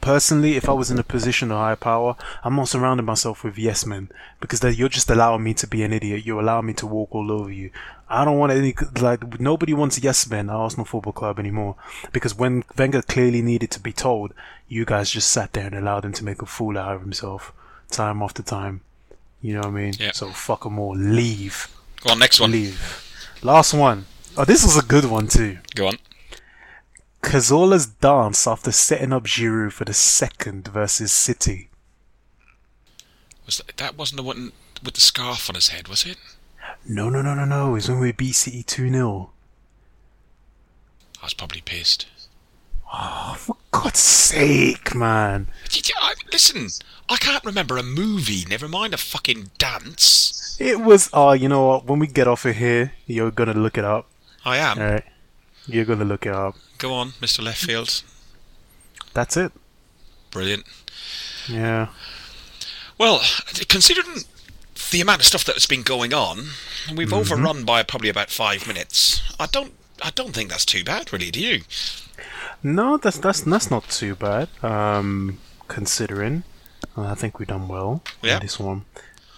[0.01, 3.57] personally, if I was in a position of high power, I'm not surrounding myself with
[3.59, 6.27] yes men because you're just allowing me to be an idiot.
[6.27, 7.71] You're allowing me to walk all over you.
[8.11, 11.77] I don't want any like nobody wants yes men at Arsenal Football Club anymore
[12.13, 14.33] because when Wenger clearly needed to be told,
[14.67, 17.53] you guys just sat there and allowed him to make a fool out of himself
[17.91, 18.81] time after time.
[19.43, 19.95] You know what I mean?
[19.99, 20.13] Yeah.
[20.13, 20.97] So fuck them all.
[20.97, 21.69] Leave.
[22.01, 22.53] Go on, next one.
[22.53, 23.05] Leave.
[23.43, 24.07] Last one.
[24.37, 25.59] Oh, this was a good one too.
[25.75, 25.99] Go on.
[27.23, 31.69] Cazorla's dance after setting up Giroud for the second versus City.
[33.47, 34.53] Was that, that wasn't the one
[34.85, 36.17] with the scarf on his head, was it?
[36.87, 37.75] No, no, no, no, no.
[37.75, 39.31] It's when we beat City 2 0.
[41.21, 42.07] I was probably pissed.
[42.93, 45.49] Oh, for God's sake, man.
[45.69, 46.69] Did you- I- Listen,
[47.09, 50.57] I can't remember a movie, never mind a fucking dance.
[50.61, 51.85] It was, oh, you know what?
[51.87, 54.07] When we get off of here, you're gonna look it up.
[54.45, 54.79] I am.
[54.79, 55.05] Alright?
[55.69, 56.57] You're gonna look it up.
[56.79, 57.41] Go on, Mr.
[57.45, 58.03] Leftfield.
[59.15, 59.53] That's it.
[60.31, 60.65] Brilliant.
[61.49, 61.89] Yeah.
[62.99, 63.21] Well,
[63.69, 64.25] considering
[64.91, 66.49] the amount of stuff that's been going on,
[66.95, 69.23] we've overrun by probably about five minutes.
[69.39, 69.73] I don't,
[70.03, 71.31] I don't think that's too bad, really.
[71.31, 71.63] Do you?
[72.63, 74.49] No, that's that's that's not too bad.
[74.63, 75.39] Um,
[75.69, 76.43] considering,
[76.97, 78.37] Uh, I think we've done well Yeah.
[78.37, 78.85] in this one.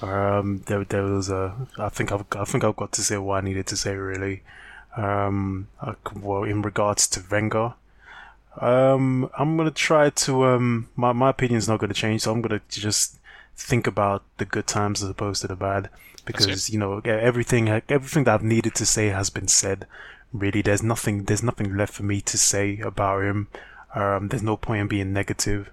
[0.00, 1.54] Um, there there was a.
[1.78, 4.42] I think I've I think I've got to say what I needed to say really.
[4.96, 7.74] Um, c- well, in regards to Wenger,
[8.60, 10.44] um, I'm gonna try to.
[10.44, 13.18] Um, my my opinion's not gonna change, so I'm gonna just
[13.56, 15.90] think about the good times as opposed to the bad
[16.24, 19.86] because you know everything everything that I've needed to say has been said.
[20.32, 23.48] Really, there's nothing there's nothing left for me to say about him.
[23.94, 25.70] Um, there's no point in being negative.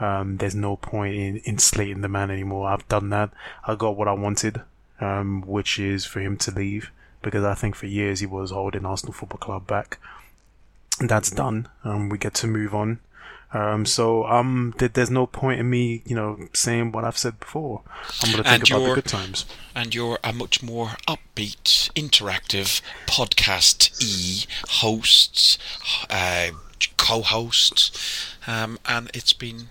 [0.00, 2.68] Um, there's no point in, in slating the man anymore.
[2.68, 3.30] I've done that.
[3.64, 4.62] I got what I wanted,
[5.00, 6.90] um, which is for him to leave
[7.22, 9.98] because I think for years he was holding Arsenal Football Club back.
[11.00, 11.68] That's done.
[11.84, 13.00] Um, we get to move on.
[13.52, 17.40] Um, so um, th- there's no point in me, you know, saying what I've said
[17.40, 17.82] before.
[18.22, 19.44] I'm gonna And think about the good times.
[19.74, 25.58] And you're a much more upbeat, interactive podcast e hosts,
[26.08, 26.50] uh,
[26.96, 29.68] co-hosts, um, and it's been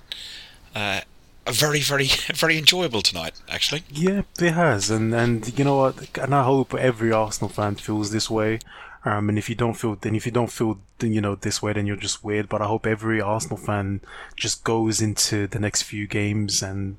[0.75, 1.01] uh,
[1.45, 3.33] a very, very, very enjoyable tonight.
[3.49, 6.17] Actually, Yeah, it has, and and you know what?
[6.17, 8.59] And I hope every Arsenal fan feels this way.
[9.05, 11.71] Um, and if you don't feel, then if you don't feel, you know, this way,
[11.71, 12.49] then you're just weird.
[12.49, 14.01] But I hope every Arsenal fan
[14.35, 16.97] just goes into the next few games and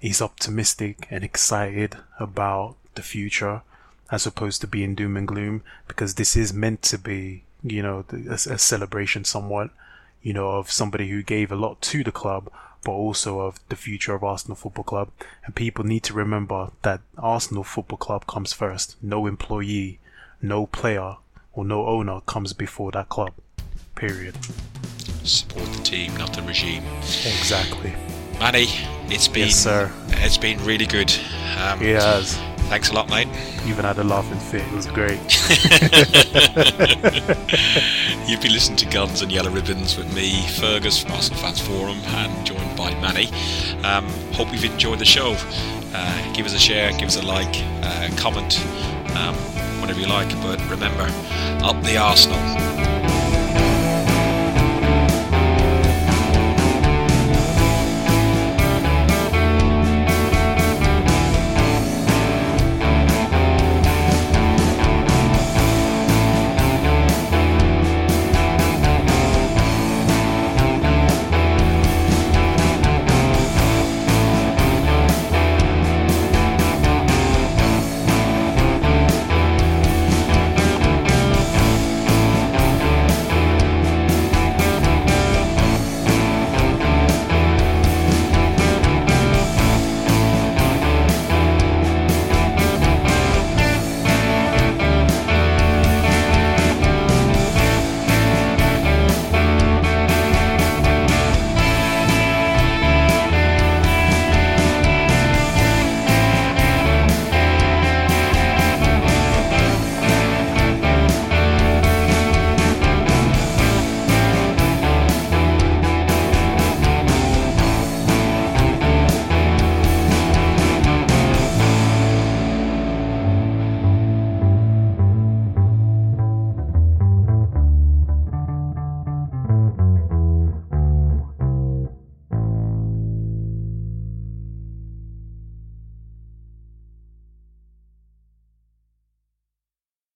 [0.00, 3.62] is optimistic and excited about the future,
[4.10, 8.04] as opposed to being doom and gloom, because this is meant to be, you know,
[8.12, 9.70] a, a celebration somewhat,
[10.22, 12.50] you know, of somebody who gave a lot to the club,
[12.84, 15.10] but also of the future of Arsenal Football Club.
[15.44, 18.96] And people need to remember that Arsenal Football Club comes first.
[19.02, 19.98] No employee,
[20.42, 21.16] no player,
[21.52, 23.32] or no owner comes before that club.
[23.94, 24.34] Period.
[25.24, 26.82] support the team, not the regime.
[27.02, 27.92] Exactly.
[28.38, 28.68] Manny,
[29.08, 29.92] it's been Yes, sir.
[30.12, 31.12] it's been really good.
[31.58, 32.38] Um, It has.
[32.70, 33.26] Thanks a lot, mate.
[33.26, 34.62] You've even had a laughing fit.
[34.62, 35.18] It was great.
[38.28, 41.98] You've been listening to Guns and Yellow Ribbons with me, Fergus from Arsenal Fans Forum,
[41.98, 43.26] and joined by Manny.
[43.82, 45.34] Um, hope you've enjoyed the show.
[45.92, 48.64] Uh, give us a share, give us a like, uh, comment,
[49.16, 49.34] um,
[49.80, 50.30] whatever you like.
[50.40, 51.08] But remember,
[51.66, 52.99] up the Arsenal.